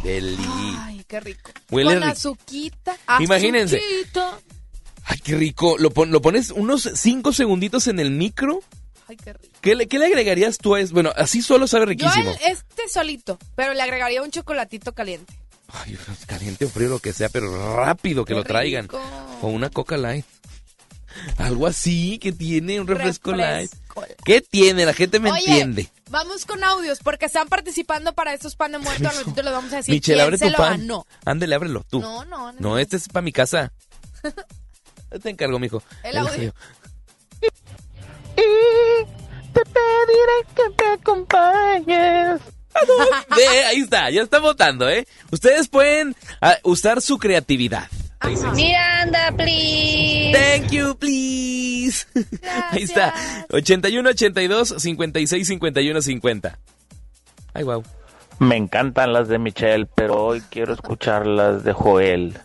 [0.02, 0.36] Deli.
[0.80, 1.52] Ay, qué rico.
[1.70, 2.12] Huele Con rico.
[2.12, 2.96] azuquita.
[3.20, 3.78] Imagínense.
[3.78, 4.38] azuquita.
[5.10, 5.76] Ay, qué rico.
[5.78, 8.60] Lo, pon- lo pones unos cinco segunditos en el micro.
[9.08, 9.54] Ay, qué rico.
[9.60, 10.92] ¿Qué le, qué le agregarías tú a eso?
[10.94, 12.30] Bueno, así solo sabe Yo riquísimo.
[12.30, 15.32] el- este solito, pero le agregaría un chocolatito caliente.
[15.72, 18.84] Ay, caliente o frío, lo que sea, pero rápido que Qué lo traigan.
[18.84, 19.00] rico.
[19.42, 20.24] O una Coca Light.
[21.38, 23.70] Algo así que tiene un refresco, light.
[24.24, 24.86] ¿Qué tiene?
[24.86, 25.90] La gente me Oye, entiende.
[26.10, 29.08] Vamos con audios porque están participando para estos pan de muerto.
[29.08, 30.78] A nosotros les vamos a decir Michelle, abre tu pan.
[30.80, 31.06] ganó.
[31.24, 32.00] Ándele, ábrelo tú.
[32.00, 32.60] No, no, no.
[32.60, 33.72] No, este es para mi casa.
[35.22, 35.82] Te encargo, mijo.
[36.02, 36.32] El El audio.
[36.32, 36.54] audio.
[39.52, 42.40] Te pediré que me acompañes.
[43.36, 45.06] Ve, ahí está, ya está votando, ¿eh?
[45.32, 47.88] Ustedes pueden ah, usar su creatividad.
[48.26, 48.52] Está.
[48.52, 50.32] Miranda, please.
[50.32, 52.06] Thank you, please.
[52.72, 53.14] Ahí está.
[53.50, 56.58] 81 82 56 51 50.
[57.54, 57.84] Ay, wow.
[58.38, 62.38] Me encantan las de Michelle, pero hoy quiero escuchar las de Joel.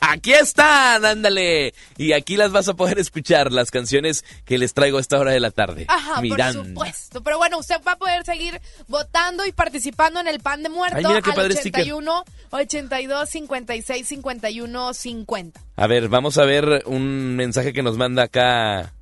[0.00, 1.72] Aquí están, ándale.
[1.96, 5.32] Y aquí las vas a poder escuchar, las canciones que les traigo a esta hora
[5.32, 5.86] de la tarde.
[5.88, 6.60] Ajá, Miranda.
[6.60, 7.22] por supuesto.
[7.22, 10.96] Pero bueno, usted va a poder seguir votando y participando en el pan de muerto
[10.98, 11.82] Ay, mira qué al padre sticker.
[11.82, 15.60] 81 82 56 51 50.
[15.76, 18.92] A ver, vamos a ver un mensaje que nos manda acá.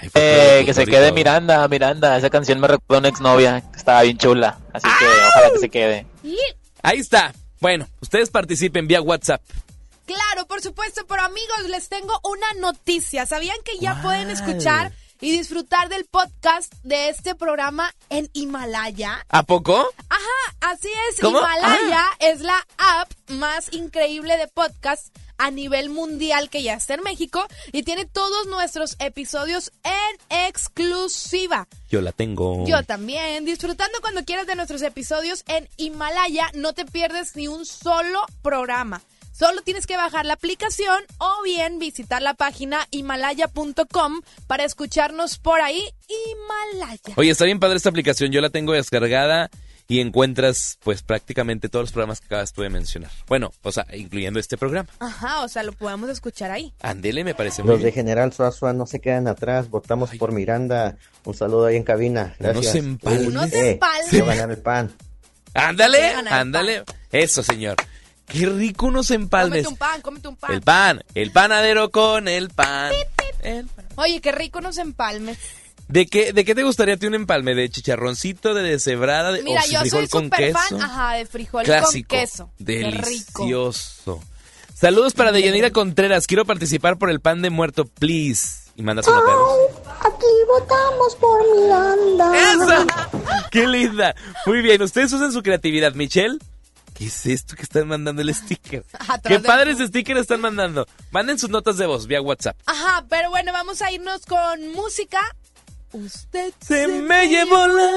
[0.00, 2.16] Ay, Eh, que se quede Miranda, Miranda.
[2.16, 4.58] Esa canción me recuerda a una exnovia que estaba bien chula.
[4.72, 6.06] Así que ojalá que se quede.
[6.82, 7.32] Ahí está.
[7.60, 9.42] Bueno, ustedes participen vía WhatsApp.
[10.06, 13.26] Claro, por supuesto, pero amigos, les tengo una noticia.
[13.26, 19.24] ¿Sabían que ya pueden escuchar y disfrutar del podcast de este programa en Himalaya?
[19.28, 19.88] ¿A poco?
[20.08, 21.20] Ajá, así es.
[21.20, 21.38] ¿Cómo?
[21.38, 27.02] Himalaya es la app más increíble de podcast a nivel mundial que ya está en
[27.02, 31.66] México y tiene todos nuestros episodios en exclusiva.
[31.88, 32.64] Yo la tengo.
[32.66, 37.64] Yo también, disfrutando cuando quieras de nuestros episodios en Himalaya, no te pierdes ni un
[37.64, 39.02] solo programa.
[39.32, 45.62] Solo tienes que bajar la aplicación o bien visitar la página himalaya.com para escucharnos por
[45.62, 45.82] ahí.
[46.08, 47.14] Himalaya.
[47.16, 48.32] Oye, está bien padre esta aplicación.
[48.32, 49.50] Yo la tengo descargada
[49.90, 53.10] y encuentras, pues, prácticamente todos los programas que acabas tú de mencionar.
[53.26, 54.88] Bueno, o sea, incluyendo este programa.
[55.00, 56.72] Ajá, o sea, lo podemos escuchar ahí.
[56.80, 57.94] Andele, me parece muy Los de bien.
[57.96, 59.68] General Suazua no se quedan atrás.
[59.68, 60.96] Votamos por Miranda.
[61.24, 62.36] Un saludo ahí en cabina.
[62.38, 62.66] Gracias.
[62.76, 63.26] Unos empalmes.
[63.26, 64.06] Unos Eh, empalmes.
[64.10, 64.92] quiero ganar el pan.
[65.54, 66.84] Ándale, ándale.
[67.10, 67.74] Eso, señor.
[68.26, 69.64] Qué rico unos empalmes.
[69.64, 70.52] Cómete un pan, cómete un pan.
[70.52, 72.92] El pan, el panadero con el pan.
[73.42, 73.86] El pan.
[73.96, 75.36] Oye, qué rico unos empalmes.
[75.90, 77.54] ¿De qué, ¿De qué te gustaría a ti un empalme?
[77.54, 80.58] ¿De chicharroncito, de deshebrada, de Mira, o yo frijol soy con súper queso?
[80.58, 82.08] fan, ajá, de frijol Clásico.
[82.08, 82.50] con queso.
[82.58, 84.20] Delicioso.
[84.74, 86.26] Saludos para Deyanira Contreras.
[86.26, 88.70] Quiero participar por el pan de muerto, please.
[88.76, 89.48] Y manda su notero.
[90.00, 92.52] Aquí votamos por Miranda.
[92.52, 92.86] ¡Esa!
[93.50, 94.14] ¡Qué linda!
[94.46, 95.92] Muy bien, ustedes usan su creatividad.
[95.94, 96.38] Michelle,
[96.94, 98.84] ¿qué es esto que están mandando el sticker?
[99.24, 100.86] ¿Qué de- padres sticker están mandando?
[101.10, 102.56] Manden sus notas de voz vía WhatsApp.
[102.64, 105.20] Ajá, pero bueno, vamos a irnos con música.
[105.92, 107.90] Usted Se me llevó la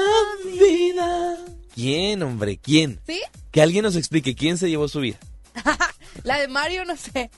[0.52, 1.36] vida.
[1.74, 2.58] ¿Quién, hombre?
[2.58, 3.00] ¿Quién?
[3.06, 3.20] ¿Sí?
[3.50, 5.18] Que alguien nos explique quién se llevó su vida.
[6.24, 7.30] La de Mario, no sé.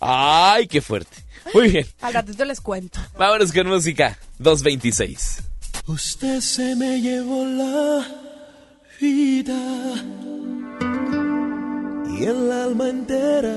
[0.00, 1.16] ¡Ay, qué fuerte!
[1.52, 3.00] Muy bien, Al ratito les cuento.
[3.18, 4.18] vámonos con música.
[4.38, 5.38] 226.
[5.86, 8.06] Usted se me llevó la
[9.00, 9.94] vida
[12.18, 13.56] y el alma entera.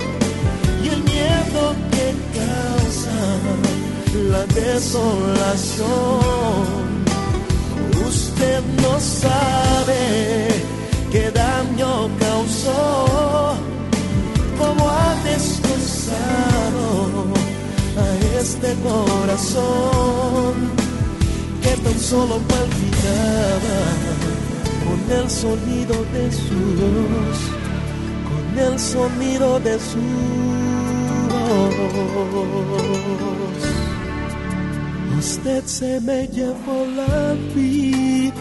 [1.51, 2.07] miedo que
[2.37, 3.17] causa
[4.29, 5.85] la desolación.
[8.07, 10.47] Usted no sabe
[11.11, 13.55] qué daño causó,
[14.57, 16.83] cómo ha destrozado
[17.97, 20.53] a este corazón
[21.61, 23.79] que tan solo palpitaba
[24.85, 27.39] con el sonido de su voz,
[28.29, 30.80] con el sonido de su.
[35.17, 38.33] Usted se me llevó la vida,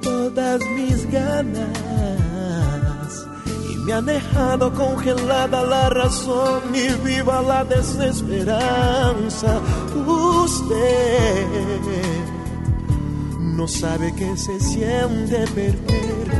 [0.00, 1.68] todas mis ganas,
[3.70, 9.60] y me ha dejado congelada la razón y viva la desesperanza.
[10.06, 11.46] Usted
[13.40, 16.39] no sabe que se siente perder,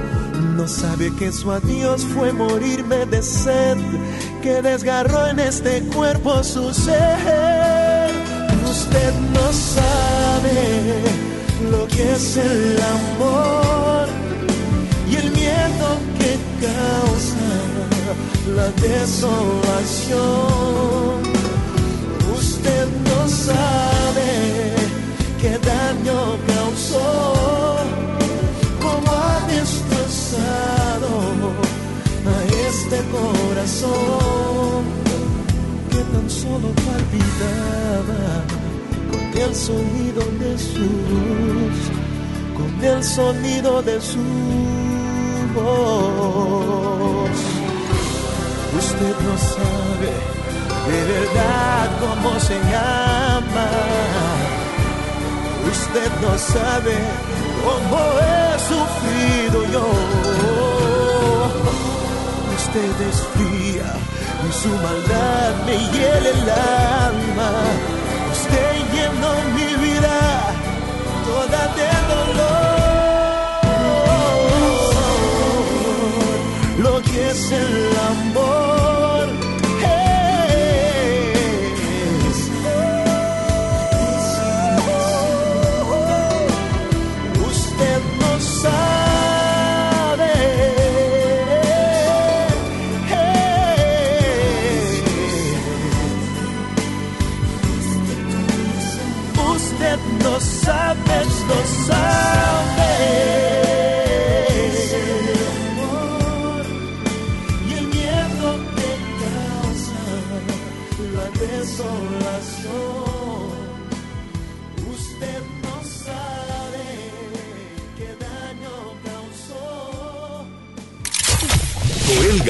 [0.60, 3.78] no sabe que su adiós fue morirme de sed,
[4.42, 8.10] que desgarró en este cuerpo su ser.
[8.68, 10.58] Usted no sabe
[11.70, 14.06] lo que es el amor
[15.10, 15.88] y el miedo
[16.18, 16.32] que
[16.66, 17.48] causa
[18.54, 20.20] la desolación.
[22.36, 24.30] Usted no sabe
[25.40, 27.76] qué daño causó,
[28.82, 29.40] cómo ha
[30.38, 30.98] a
[32.68, 34.84] este corazón
[35.90, 38.44] que tan solo palpitaba
[39.10, 40.88] con el sonido de su
[42.56, 44.18] con el sonido de su
[45.54, 47.30] voz.
[48.78, 50.12] Usted no sabe
[50.90, 53.66] de verdad cómo se llama.
[55.72, 56.94] Usted no sabe
[57.64, 58.39] cómo he
[58.70, 59.86] sufrido yo.
[62.58, 63.88] Usted es fría
[64.48, 66.44] y su maldad me hiela el
[67.06, 67.50] alma.
[68.32, 70.16] Usted llenó mi vida
[71.28, 72.80] toda de dolor.
[76.84, 77.74] Lo que es el
[78.12, 78.79] amor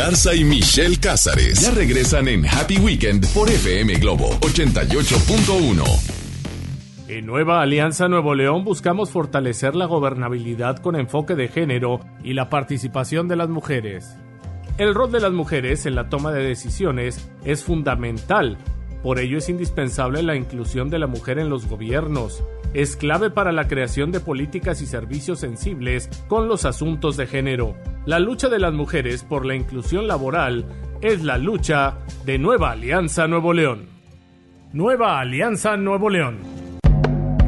[0.01, 5.85] Garza y Michelle Cázares ya regresan en Happy Weekend por FM Globo 88.1.
[7.09, 12.49] En Nueva Alianza Nuevo León buscamos fortalecer la gobernabilidad con enfoque de género y la
[12.49, 14.17] participación de las mujeres.
[14.79, 18.57] El rol de las mujeres en la toma de decisiones es fundamental,
[19.03, 22.43] por ello es indispensable la inclusión de la mujer en los gobiernos.
[22.75, 27.75] Es clave para la creación de políticas y servicios sensibles con los asuntos de género.
[28.07, 30.67] La lucha de las mujeres por la inclusión laboral
[31.01, 33.89] es la lucha de Nueva Alianza Nuevo León.
[34.73, 36.39] Nueva Alianza Nuevo León.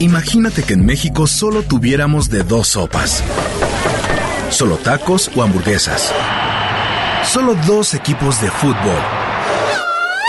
[0.01, 3.23] Imagínate que en México solo tuviéramos de dos sopas.
[4.51, 6.12] Solo tacos o hamburguesas.
[7.24, 9.22] Solo dos equipos de fútbol.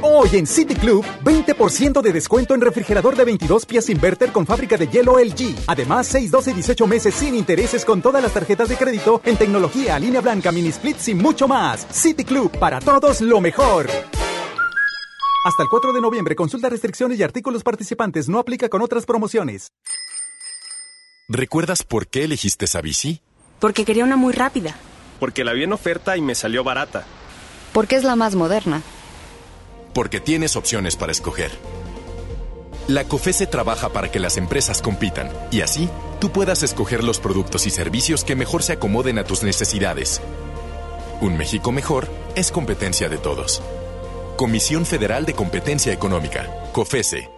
[0.00, 4.76] Hoy en City Club, 20% de descuento en refrigerador de 22 pies inverter con fábrica
[4.76, 5.64] de hielo LG.
[5.66, 9.36] Además, 6, 12 y 18 meses sin intereses con todas las tarjetas de crédito en
[9.36, 11.84] tecnología, línea blanca, mini splits y mucho más.
[11.90, 13.86] City Club, para todos lo mejor.
[15.44, 18.28] Hasta el 4 de noviembre, consulta restricciones y artículos participantes.
[18.28, 19.72] No aplica con otras promociones.
[21.28, 23.20] ¿Recuerdas por qué elegiste esa bici?
[23.58, 24.76] Porque quería una muy rápida.
[25.18, 27.04] Porque la vi en oferta y me salió barata.
[27.72, 28.82] Porque es la más moderna.
[29.98, 31.50] Porque tienes opciones para escoger.
[32.86, 35.88] La COFESE trabaja para que las empresas compitan y así
[36.20, 40.20] tú puedas escoger los productos y servicios que mejor se acomoden a tus necesidades.
[41.20, 42.06] Un México mejor
[42.36, 43.60] es competencia de todos.
[44.36, 47.37] Comisión Federal de Competencia Económica, COFESE.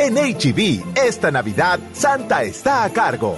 [0.00, 3.36] En HB, esta Navidad, Santa está a cargo.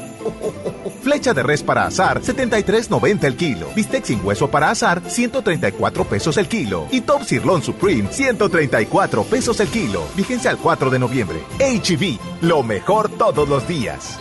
[1.03, 3.67] Flecha de res para azar, 73.90 el kilo.
[3.75, 6.87] Bistec sin hueso para azar, 134 pesos el kilo.
[6.93, 10.05] Y Top Sirloin Supreme, 134 pesos el kilo.
[10.15, 11.41] Vigencia al 4 de noviembre.
[11.59, 14.21] HB, lo mejor todos los días.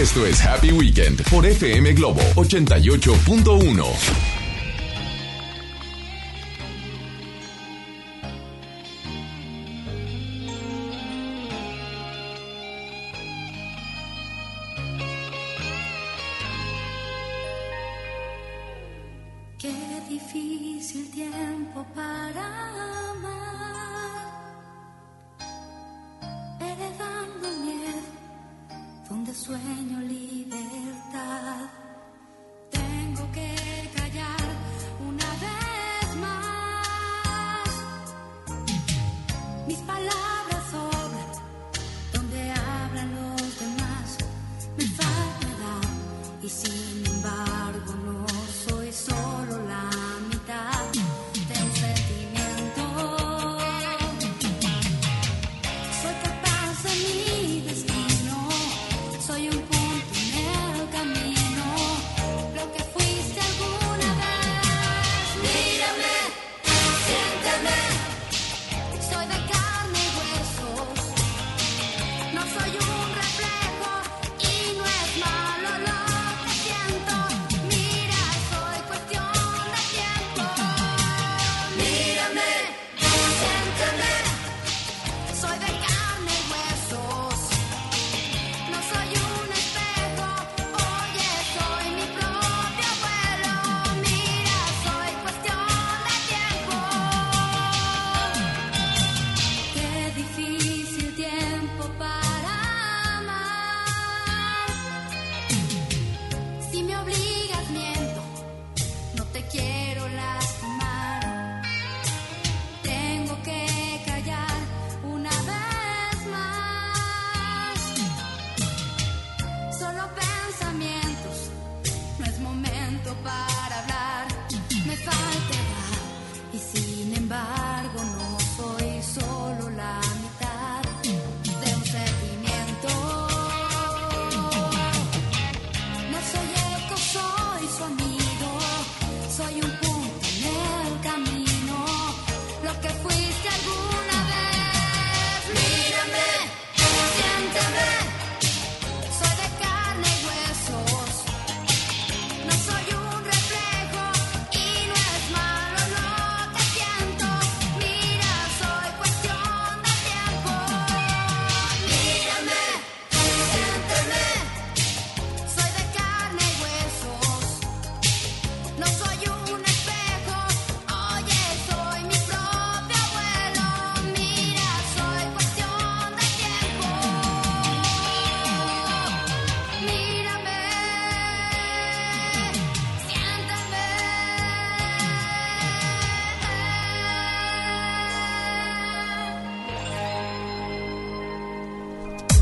[0.00, 4.33] Esto es Happy Weekend por FM Globo 88.1.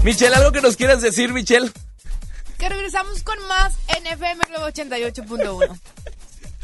[0.05, 1.71] Michelle, ¿algo que nos quieras decir, Michelle?
[2.59, 5.79] Que regresamos con más en FM Globo 88.1.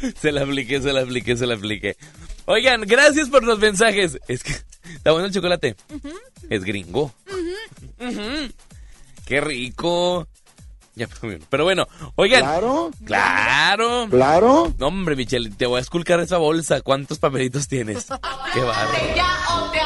[0.20, 1.96] Se la apliqué, se la apliqué, se la apliqué.
[2.46, 4.16] Oigan, gracias por los mensajes.
[4.28, 4.52] Es que
[4.94, 5.74] está bueno el chocolate.
[6.48, 7.12] Es gringo.
[9.26, 10.28] Qué rico.
[10.94, 11.08] Ya,
[11.50, 12.42] pero bueno, oigan.
[12.42, 12.90] Claro.
[13.04, 14.06] Claro.
[14.08, 14.72] Claro.
[14.78, 16.80] No, hombre, Michelle, te voy a esculcar esa bolsa.
[16.80, 18.06] ¿Cuántos papelitos tienes?
[18.54, 19.16] Qué bárbaro.
[19.16, 19.78] ya o te.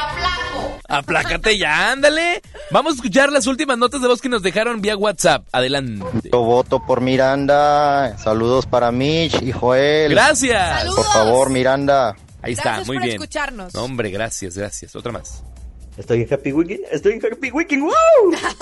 [0.93, 2.43] Aplácate ya, ándale.
[2.70, 5.47] Vamos a escuchar las últimas notas de voz que nos dejaron vía WhatsApp.
[5.52, 6.05] Adelante.
[6.31, 8.16] Yo voto por Miranda.
[8.19, 10.10] Saludos para Mitch y Joel.
[10.10, 10.81] Gracias.
[10.81, 10.97] Saludos.
[11.05, 12.14] Por favor, Miranda.
[12.43, 13.16] Ahí está, Gracias muy por bien.
[13.16, 13.74] escucharnos.
[13.74, 14.94] No, hombre, gracias, gracias.
[14.97, 15.43] Otra más.
[15.97, 17.93] Estoy en Happy Weekend, estoy en Happy Weekend, ¡wow!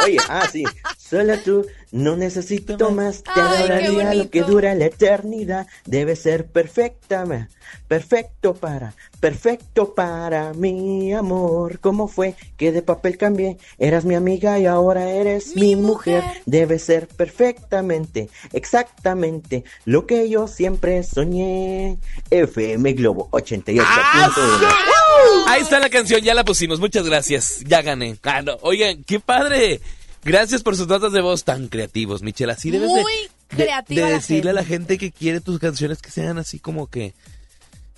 [0.05, 0.65] Oye, ah, sí,
[0.98, 7.48] solo tú, no necesito más, te adoraría lo que dura la eternidad, debe ser perfecta,
[7.86, 13.59] perfecto para, perfecto para mi amor, ¿cómo fue que de papel cambié?
[13.78, 16.24] Eras mi amiga y ahora eres mi, mujer.
[16.47, 21.98] debe ser perfectamente, exactamente, lo que yo siempre soñé,
[22.31, 25.01] FM Globo 88.1.
[25.49, 26.81] Ahí está la canción, ya la pusimos.
[26.81, 27.61] Muchas gracias.
[27.67, 28.17] Ya gané.
[28.23, 28.57] Ah, no.
[28.63, 29.81] Oigan, qué padre.
[30.25, 32.53] Gracias por sus notas de voz tan creativos, Michelle.
[32.53, 33.13] Así debes de, Muy
[33.51, 36.89] de- de la decirle a la gente que quiere tus canciones que sean así como
[36.89, 37.15] que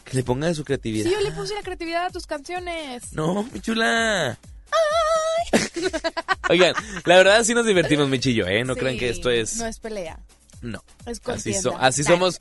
[0.05, 1.09] que le pongan de su creatividad.
[1.09, 3.13] Sí, yo le puse la creatividad a tus canciones.
[3.13, 4.39] No, mi chula.
[6.49, 6.75] Oigan,
[7.05, 8.65] la verdad sí nos divertimos, Michillo, ¿eh?
[8.65, 9.57] No Sí, crean que esto es...
[9.57, 10.19] No es pelea.
[10.61, 10.83] No.
[11.07, 12.39] Es Así, so- así somos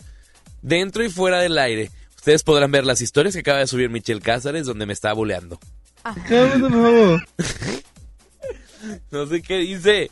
[0.62, 1.91] dentro y fuera del aire.
[2.22, 5.60] Ustedes podrán ver las historias que acaba de subir Michelle Cázares donde me está buleando.
[6.03, 7.27] Cálmate, por favor.
[9.10, 10.11] No sé qué dice.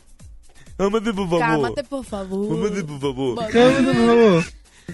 [0.76, 1.38] Cámate, por favor.
[1.38, 2.48] Cámate, por favor.
[2.48, 3.46] Cámate, por favor.
[3.52, 4.44] Cálmate, por favor.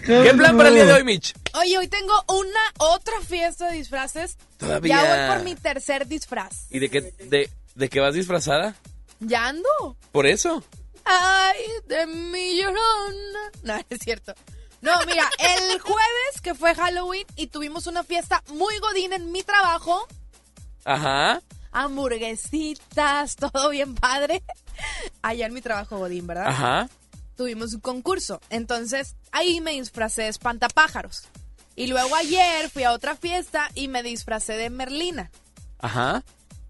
[0.04, 1.32] ¿Qué plan para el día de hoy, Mitch?
[1.54, 4.36] Oye, hoy tengo una otra fiesta de disfraces.
[4.58, 5.02] Todavía.
[5.02, 6.66] Ya voy por mi tercer disfraz.
[6.68, 8.76] ¿Y de qué, de, de qué vas disfrazada?
[9.20, 9.96] ¿Ya ando?
[10.12, 10.62] ¿Por eso?
[11.06, 11.56] Ay,
[11.88, 13.50] de mi llorona.
[13.62, 14.34] No, es cierto.
[14.80, 19.42] No, mira, el jueves que fue Halloween y tuvimos una fiesta muy godín en mi
[19.42, 20.06] trabajo.
[20.84, 21.42] Ajá.
[21.72, 24.42] Hamburguesitas, todo bien padre.
[25.22, 26.46] Allá en mi trabajo godín, ¿verdad?
[26.46, 26.88] Ajá.
[27.36, 28.40] Tuvimos un concurso.
[28.48, 31.28] Entonces, ahí me disfracé de espantapájaros.
[31.74, 35.30] Y luego ayer fui a otra fiesta y me disfracé de Merlina.
[35.78, 36.24] Ajá.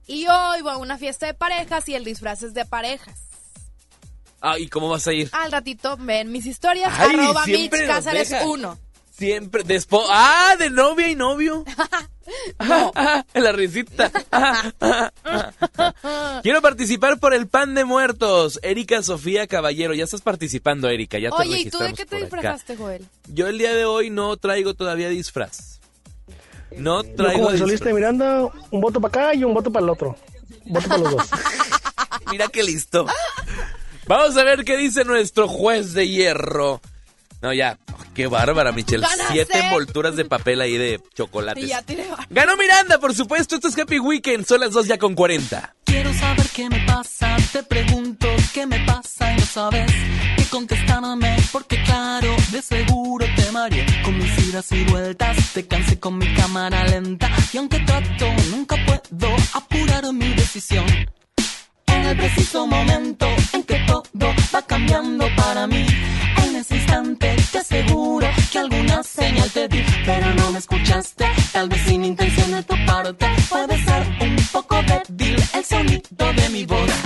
[0.07, 3.26] Y hoy voy a una fiesta de parejas y el disfraz es de parejas.
[4.41, 5.29] Ah, ¿y cómo vas a ir?
[5.33, 8.47] Al ratito ven mis historias, Ay, arroba siempre Mitch Cázares deja.
[8.47, 8.79] 1.
[9.17, 9.63] Siempre.
[9.65, 11.65] Despo ah, de novia y novio.
[12.59, 14.11] Ah, ah, la risita.
[14.33, 15.53] Ah, ah, ah,
[16.03, 16.41] ah.
[16.43, 18.59] Quiero participar por el pan de muertos.
[18.65, 19.95] Erika Sofía Caballero.
[19.95, 21.21] Ya estás participando, Erika.
[21.21, 22.25] Ya te Oye, ¿y tú de qué te acá.
[22.25, 23.07] disfrazaste, Joel?
[23.29, 25.79] Yo el día de hoy no traigo todavía disfraz.
[26.77, 27.69] No Yo traigo como disfraz.
[27.69, 30.17] solista Miranda, un voto para acá y un voto para el otro.
[30.65, 31.27] Voto para los dos.
[32.33, 33.07] Mira qué listo.
[34.09, 36.81] Vamos a ver qué dice nuestro juez de hierro.
[37.43, 37.79] No, ya.
[37.93, 39.07] Oh, qué bárbara, Michelle.
[39.31, 41.65] Siete envolturas de papel ahí de chocolates.
[41.65, 42.27] Y ya tiré varios.
[42.31, 43.57] Ganó Miranda, por supuesto.
[43.57, 44.47] Esto es Happy Weekend.
[44.47, 45.75] Son las dos ya con 40.
[45.85, 49.91] Quiero saber qué me pasa, te pregunto qué me pasa y no sabes
[50.37, 55.99] qué contestarme, porque claro, de seguro te mareé con mis idas y vueltas, te cansé
[55.99, 60.85] con mi cámara lenta y aunque trato, nunca puedo apurar mi decisión.
[61.97, 65.87] En el preciso momento en que todo va cambiando para mí,
[66.45, 71.71] en ese instante te aseguro que alguna señal te di, pero no me escuchaste, tal
[71.71, 76.67] vez sin intención de tu parte, puede ser un poco débil el sonido de mi
[76.67, 77.06] voz.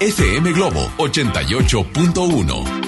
[0.00, 2.79] FM Globo 88.1.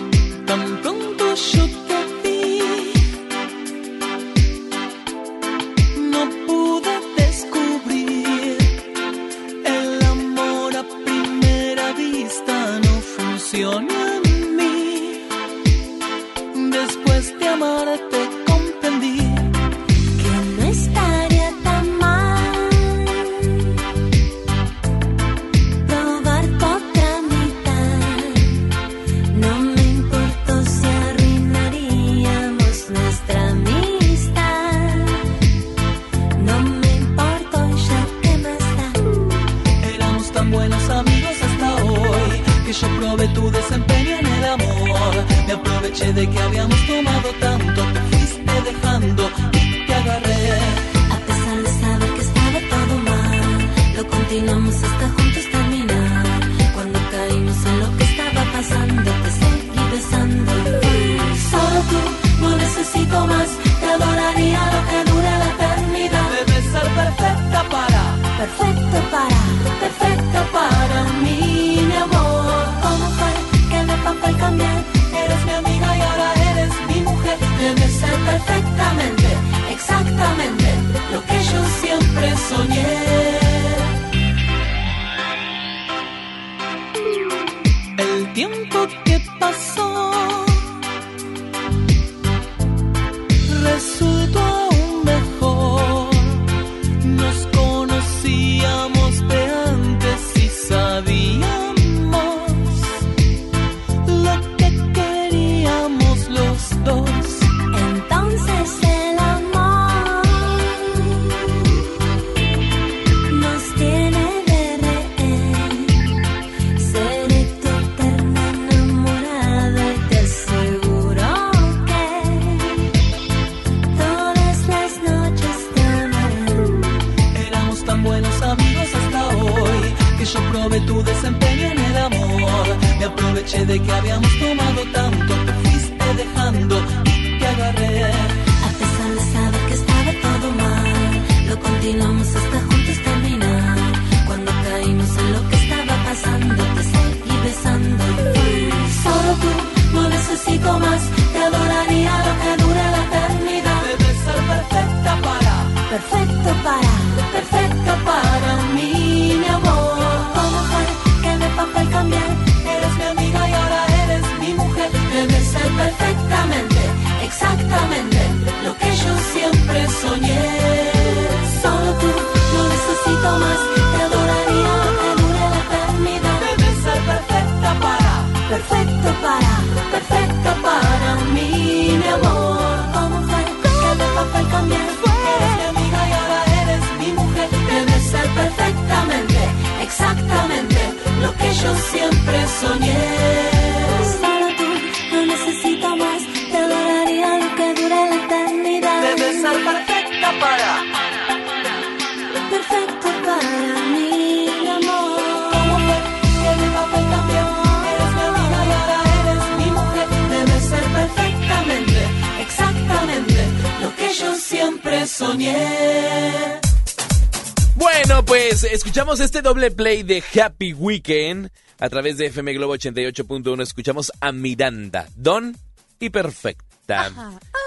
[219.21, 223.63] Este doble play de Happy Weekend a través de FM Globo 88.1.
[223.63, 225.55] Escuchamos a Miranda, Don
[226.01, 227.13] y Perfecta.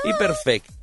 [0.04, 0.74] Y perfecta.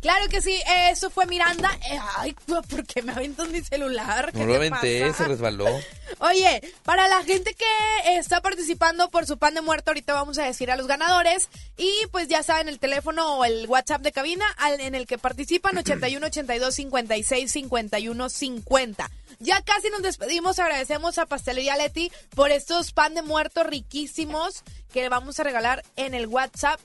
[0.00, 0.58] Claro que sí,
[0.90, 1.70] eso fue Miranda.
[1.90, 4.32] Eh, ay, ¿por qué me aventas mi celular?
[4.34, 5.66] No lo se resbaló.
[6.18, 10.44] Oye, para la gente que está participando por su pan de muerto, ahorita vamos a
[10.44, 11.48] decir a los ganadores.
[11.76, 14.44] Y pues ya saben, el teléfono o el WhatsApp de cabina
[14.78, 19.10] en el que participan 81 82 56 51 50.
[19.38, 24.62] Ya casi nos despedimos, agradecemos a Pastelería Leti por estos pan de muerto riquísimos
[24.92, 26.80] que le vamos a regalar en el WhatsApp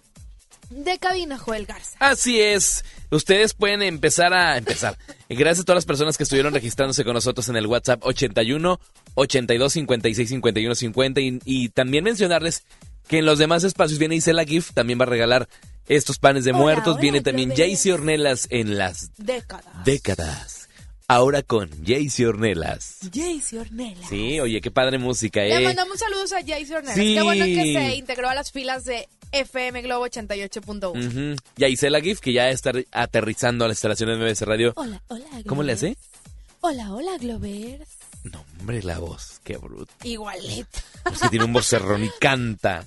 [0.70, 1.98] de cabina, Joel Garza.
[2.00, 2.84] Así es.
[3.10, 4.98] Ustedes pueden empezar a empezar.
[5.30, 8.80] Gracias a todas las personas que estuvieron registrándose con nosotros en el WhatsApp 81
[9.16, 12.64] 82 56 51 50 y, y también mencionarles
[13.08, 15.48] que en los demás espacios viene Isela GIF, también va a regalar
[15.88, 17.00] estos panes de muertos.
[17.00, 19.86] Viene también Jaycee Ornelas en las décadas.
[19.86, 20.70] décadas.
[21.08, 22.98] Ahora con Jaycee Ornelas.
[23.14, 24.10] Jaycee Ornelas.
[24.10, 25.40] Sí, oye, qué padre música.
[25.40, 25.62] Le ¿eh?
[25.62, 26.96] mandamos saludos a Jaycee Ornelas.
[26.96, 30.90] Qué bueno que se integró a las filas de FM Globo 88.1.
[30.90, 31.40] Uh -huh.
[31.58, 34.74] Y a Isela Gif, que ya está aterrizando a las instalaciones de MBC Radio.
[34.76, 35.26] Hola, hola.
[35.46, 35.98] ¿Cómo le hace?
[36.62, 37.88] Hola, hola, Globers.
[38.24, 39.94] No, hombre, la voz, qué bruto.
[40.04, 40.80] Igualita.
[41.12, 42.86] Es que tiene un vocerrón y canta.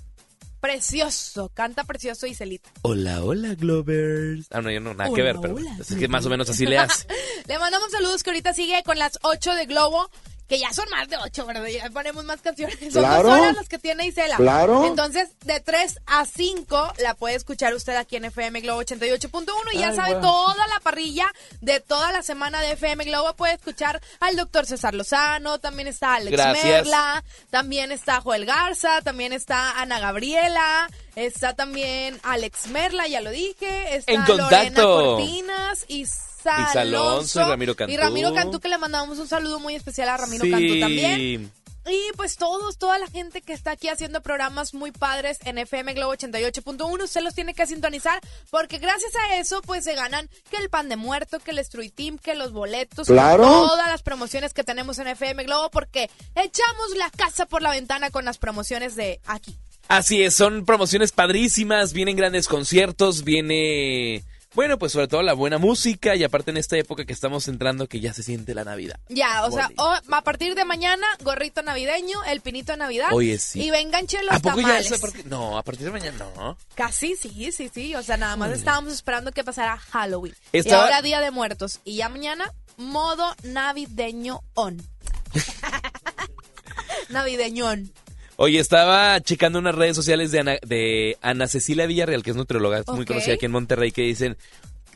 [0.61, 2.71] Precioso, canta precioso Iselita.
[2.83, 4.47] Hola, hola, Glovers.
[4.51, 6.77] Ah, no, yo no, nada que ver, pero es que más o menos así le
[6.77, 7.07] hace.
[7.49, 10.11] le mandamos saludos que ahorita sigue con las 8 de Globo
[10.51, 11.65] que ya son más de 8, ¿verdad?
[11.69, 12.77] Ya ponemos más canciones.
[12.93, 13.23] Son Claro.
[13.23, 14.35] dos horas las que tiene Isela.
[14.35, 14.85] Claro.
[14.85, 19.79] Entonces, de 3 a 5 la puede escuchar usted aquí en FM Globo 88.1 y
[19.79, 23.33] ya Ay, sabe toda la parrilla de toda la semana de FM Globo.
[23.37, 26.65] Puede escuchar al doctor César Lozano, también está Alex Gracias.
[26.65, 33.31] Merla, también está Joel Garza, también está Ana Gabriela, está también Alex Merla, ya lo
[33.31, 35.17] dije, está En Lorena contacto.
[35.17, 37.93] Cortinas, Isa Isa Alonso y Ramiro Cantú.
[37.93, 40.51] Y Ramiro Cantú, que le mandamos un saludo muy especial a Ramiro sí.
[40.51, 41.53] Cantú también.
[41.87, 45.95] Y pues todos, toda la gente que está aquí haciendo programas muy padres en FM
[45.95, 50.59] Globo 88.1, usted los tiene que sintonizar porque gracias a eso pues se ganan que
[50.59, 53.45] el pan de muerto, que el Street Team, que los boletos, que Claro.
[53.45, 58.11] todas las promociones que tenemos en FM Globo porque echamos la casa por la ventana
[58.11, 59.57] con las promociones de aquí.
[59.89, 64.23] Así es, son promociones padrísimas, vienen grandes conciertos, viene,
[64.55, 67.87] bueno, pues sobre todo la buena música y aparte en esta época que estamos entrando
[67.89, 68.99] que ya se siente la Navidad.
[69.09, 73.09] Ya, o sea, o- a partir de mañana, gorrito navideño, el pinito de Navidad.
[73.13, 73.63] Oye, sí.
[73.63, 74.91] Y vengan los ¿A poco ya tamales.
[74.91, 76.57] es a partir- No, a partir de mañana no.
[76.75, 77.95] Casi, sí, sí, sí.
[77.95, 80.35] O sea, nada más estábamos esperando que pasara Halloween.
[80.53, 81.81] Estaba- Y ahora Día de Muertos.
[81.85, 84.83] Y ya mañana, modo navideño on.
[87.09, 87.93] navideño on.
[88.43, 92.83] Oye, estaba checando unas redes sociales de Ana, de Ana Cecilia Villarreal, que es nutrióloga,
[92.87, 94.39] muy conocida aquí en Monterrey, que dicen,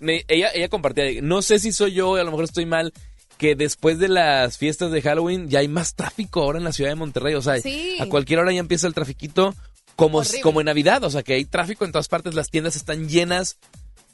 [0.01, 2.95] me- ella, ella compartía, no sé si soy yo, a lo mejor estoy mal,
[3.37, 6.89] que después de las fiestas de Halloween ya hay más tráfico ahora en la ciudad
[6.89, 7.99] de Monterrey, o sea, Sí.
[8.01, 9.55] a cualquier hora ya empieza el trafiquito
[9.95, 10.41] como, Horrible.
[10.41, 13.59] como en Navidad, o sea, que hay tráfico en todas partes, las tiendas están llenas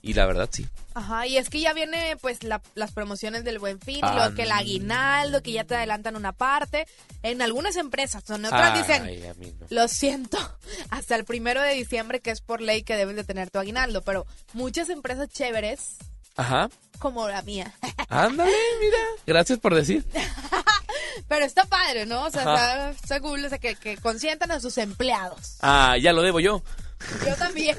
[0.03, 0.67] y la verdad sí.
[0.95, 4.35] Ajá, y es que ya viene pues la- las promociones del Buen Fin, Ah, lo
[4.35, 6.87] que el aguinaldo, que ya te adelantan una parte.
[7.23, 9.23] En algunas empresas, en otras dicen, Ay,
[9.61, 9.67] no.
[9.71, 10.39] Lo siento,
[10.91, 14.03] hasta el primero de diciembre, que es por ley que debes de tener tu aguinaldo,
[14.03, 15.97] pero muchas empresas chéveres,
[16.37, 16.69] Ajá,
[16.99, 17.73] como la mía,
[18.09, 20.05] ándale, mira, gracias por decir.
[21.29, 22.25] pero está padre, ¿no?
[22.25, 22.55] O sea, Ajá.
[22.55, 25.57] está, está cool, o sea, que, que consientan a sus empleados.
[25.61, 26.63] Ah, ya lo debo yo.
[27.27, 27.79] Yo también.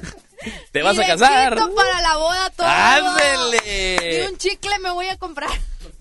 [0.72, 1.54] Te vas Y a casar.
[1.56, 2.66] para la boda todo.
[2.66, 4.24] ¡Ándele!
[4.26, 5.50] Y un chicle me voy a comprar.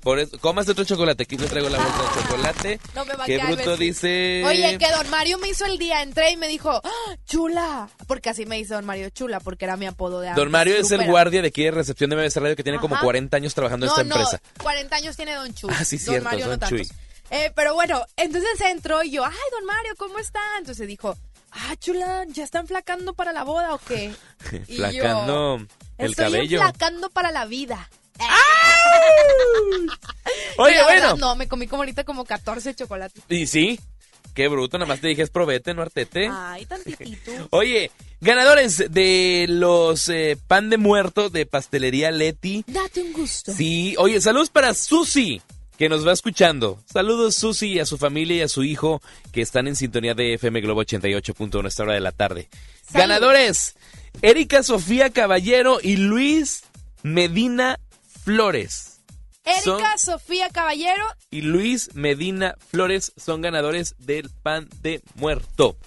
[0.02, 1.24] Por eso, comas otro chocolate.
[1.24, 2.80] Aquí te traigo la bolsa de chocolate.
[2.96, 4.44] No me va a Qué bruto dice.
[4.46, 8.30] Oye, que don Mario me hizo el día, entré y me dijo, "Ah, chula, porque
[8.32, 10.42] así me dice don Mario chula, porque era mi apodo de antes.
[10.42, 12.96] Don Mario es el guardia de aquí de recepción de MBS Radio que tiene como
[12.96, 13.04] Ajá.
[13.04, 14.42] 40 años trabajando en esta no, empresa.
[14.64, 15.70] 40 años tiene Don Chuy.
[15.72, 16.68] Ah, sí, Don cierto, Mario Don no.
[16.68, 16.88] Chuy.
[17.30, 20.42] Eh, pero bueno, entonces entró y yo, ay, Don Mario, ¿cómo está?
[20.58, 21.16] Entonces dijo,
[21.52, 24.14] ah, chula, ¿ya están flacando para la boda o qué?
[24.68, 25.68] Y yo, Flacando
[25.98, 26.60] el Estoy cabello.
[26.62, 27.90] flacando para la vida.
[30.58, 31.16] Oye, la verdad, bueno.
[31.18, 33.24] No, me comí como ahorita como 14 chocolates.
[33.30, 33.80] Y sí,
[34.34, 34.78] qué bruto.
[34.78, 36.30] Nada más te dije es probete, no artete.
[36.32, 37.32] Ay, tantitito.
[37.52, 42.64] Oye, ganadores de los eh, pan de muerto de pastelería Leti.
[42.68, 43.54] Date un gusto.
[43.54, 45.42] Sí, oye, saludos para Susi,
[45.82, 46.78] que nos va escuchando.
[46.86, 49.02] Saludos Susi y a su familia y a su hijo
[49.32, 52.50] que están en sintonía de FM Globo 88.1 a esta hora de la tarde.
[52.92, 53.76] Ganadores,
[54.22, 56.66] Erika Sofía Caballero y Luis
[57.02, 57.80] Medina
[58.24, 59.00] Flores.
[59.44, 65.78] Erika Sofía Caballero, Y Luis Medina Flores son ganadores del pan de muerto.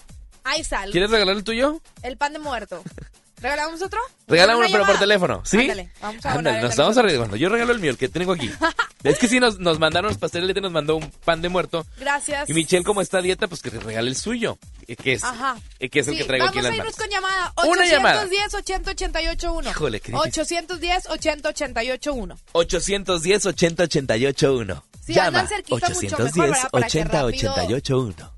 [0.43, 0.91] ahí sale.
[0.91, 1.79] ¿Quieres regalar el tuyo?
[2.03, 2.83] El pan de muerto.
[3.41, 3.99] ¿Regalamos otro?
[4.27, 5.59] Regala Una uno, pero por teléfono, ¿sí?
[5.61, 6.69] Ándale, vamos a Ándale, nos teléfono.
[6.69, 7.35] estamos arriesgando.
[7.35, 8.49] Yo regalo el mío, el que tengo aquí.
[9.03, 11.85] es que sí, nos, nos mandaron los pasteles, nos mandó un pan de muerto.
[11.99, 12.49] Gracias.
[12.49, 14.57] Y Michelle, como está a dieta, pues que le regale el suyo.
[14.87, 15.57] eh, Que es, Ajá.
[15.79, 16.97] eh, que es el Sí, que traigo aquí en Vamos las a irnos manos.
[16.97, 17.53] con llamada.
[17.69, 18.21] Una llamada.
[18.23, 19.69] 810 80 88 1.
[19.69, 20.29] Híjole, qué difícil.
[20.29, 22.37] 810 80 88 1.
[22.53, 24.83] 810 80 88 1.
[25.05, 25.27] Sí, Llama.
[25.27, 26.69] andan cerquita, mucho mejor, 810 ¿verdad?
[26.71, 28.31] Para que 80 rápido- 88 1.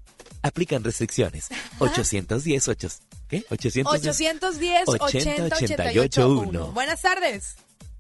[0.44, 1.48] Aplican restricciones.
[1.80, 2.88] 810 8.
[3.28, 3.44] ¿Qué?
[3.50, 3.86] 810.
[4.88, 6.66] 810 80 88 1.
[6.72, 7.56] Buenas tardes.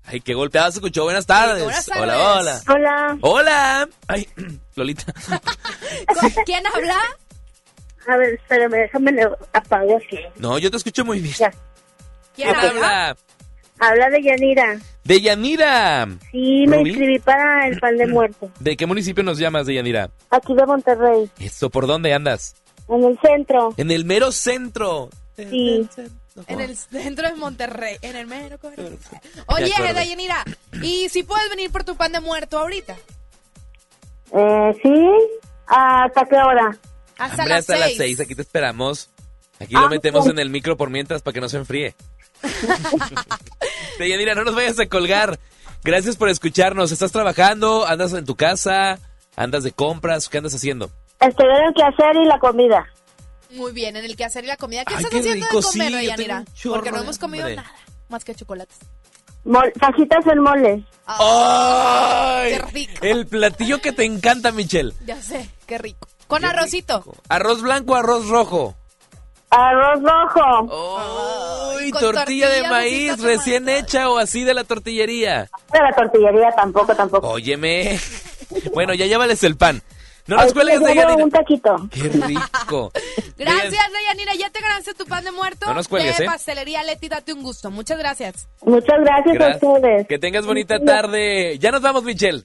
[0.06, 1.04] Ay, qué golpeado se escuchó.
[1.04, 1.64] Buenas tardes.
[1.64, 2.04] buenas tardes.
[2.04, 2.62] Hola, hola.
[2.70, 3.18] Hola.
[3.22, 3.90] Hola.
[4.08, 4.28] Ay,
[4.76, 5.14] Lolita.
[5.28, 6.98] ¿Con ¿Quién habla?
[8.08, 10.18] A ver, espérame, déjame le apago aquí.
[10.38, 11.36] No, yo te escucho muy bien.
[11.38, 11.52] Ya.
[12.36, 13.18] ¿Quién ¿Quién habla?
[13.80, 14.80] Habla de Yanira.
[15.04, 16.08] De Yanira.
[16.32, 16.90] Sí, me Rubí.
[16.92, 18.50] inscribí para el pan de muerto.
[18.62, 20.10] ¿De qué municipio nos llamas, de Yanira?
[20.30, 22.56] Aquí de Monterrey, Eso, ¿por dónde andas?
[22.90, 23.74] En el centro.
[23.78, 25.10] En el mero centro.
[25.36, 25.88] Sí.
[26.48, 28.98] En el centro de Monterrey, en el mero corazón.
[29.48, 29.72] Oye.
[29.94, 30.44] Dayanira,
[30.84, 32.96] ¿y si puedes venir por tu pan de muerto ahorita?
[34.34, 34.94] Eh, sí.
[35.68, 36.78] ¿Hasta qué hora?
[37.18, 37.98] Hasta Hombre, las hasta las seis.
[37.98, 39.10] seis, aquí te esperamos.
[39.60, 41.96] Aquí Ah, lo metemos en el micro por mientras para que no se enfríe.
[44.00, 45.40] De Yanira, no nos vayas a colgar.
[45.84, 46.92] Gracias por escucharnos.
[46.92, 47.86] ¿Estás trabajando?
[47.88, 49.00] ¿Andas en tu casa?
[49.36, 50.30] ¿Andas de compras?
[50.30, 50.92] ¿Qué andas haciendo?
[51.20, 52.86] Estoy en el quehacer y la comida.
[53.52, 54.84] Muy bien, en el que hacer y la comida.
[54.86, 57.72] ¿Qué Ay, estás qué haciendo rico, de comer, sí, Porque no hemos comido nada
[58.10, 58.78] más que chocolates.
[59.46, 60.84] Mol- fajitas en mole.
[61.06, 62.52] ¡Ay!
[62.52, 62.94] Qué rico.
[63.06, 64.94] El platillo que te encanta, Michelle.
[65.06, 66.08] Ya sé, qué rico.
[66.28, 67.04] Con Qué arrocito.
[67.30, 68.76] ¿Arroz blanco o arroz rojo?
[69.50, 71.76] Arroz rojo.
[71.78, 75.50] Uy, con tortilla de maíz recién hecha o así de la tortillería.
[75.72, 77.30] De la tortillería tampoco, tampoco.
[77.30, 77.98] Óyeme.
[78.74, 79.82] Bueno, ya llévales el pan.
[80.28, 81.24] No nos cuelgues les de llevo Yanira.
[81.26, 81.76] un taquito.
[81.90, 82.92] Qué rico.
[83.38, 84.36] Gracias, Deyanira.
[84.36, 85.66] Ya te ganaste tu pan de muerto.
[85.68, 86.28] No nos cuelgues, de ¿eh?
[86.28, 87.72] Pastelería Leti, date un gusto.
[87.72, 88.48] Muchas gracias.
[88.64, 89.64] Muchas gracias a Gracias.
[89.64, 90.08] ustedes.
[90.08, 91.58] Que tengas bonita tarde.
[91.60, 92.44] Ya nos vamos, Michelle.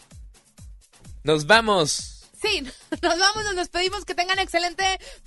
[1.25, 2.12] Nos vamos.
[2.43, 2.63] Sí,
[3.03, 4.05] nos vamos, nos despedimos.
[4.05, 4.85] Que tengan excelente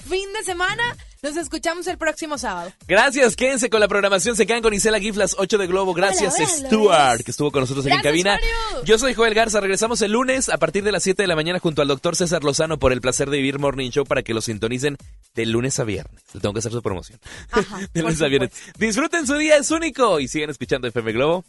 [0.08, 0.84] fin de semana.
[1.22, 2.72] Nos escuchamos el próximo sábado.
[2.88, 4.36] Gracias, quédense con la programación.
[4.36, 5.94] Se quedan con Isela Gif, las 8 de Globo.
[5.94, 8.34] Gracias, Hola, hola, Stuart, que estuvo con nosotros aquí en cabina.
[8.34, 8.84] Mario.
[8.84, 9.60] Yo soy Joel Garza.
[9.62, 12.44] Regresamos el lunes a partir de las 7 de la mañana junto al doctor César
[12.44, 14.98] Lozano por el placer de vivir Morning Show para que lo sintonicen
[15.34, 16.22] de lunes a viernes.
[16.34, 17.20] Le tengo que hacer su promoción.
[17.94, 18.52] de lunes a viernes.
[18.78, 20.20] Disfruten su día, es único.
[20.20, 21.46] Y siguen escuchando FM Globo.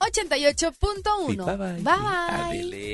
[0.00, 1.26] 88.1.
[1.26, 1.82] Sí, bye, bye.
[1.82, 1.92] bye.
[2.28, 2.84] Ándele.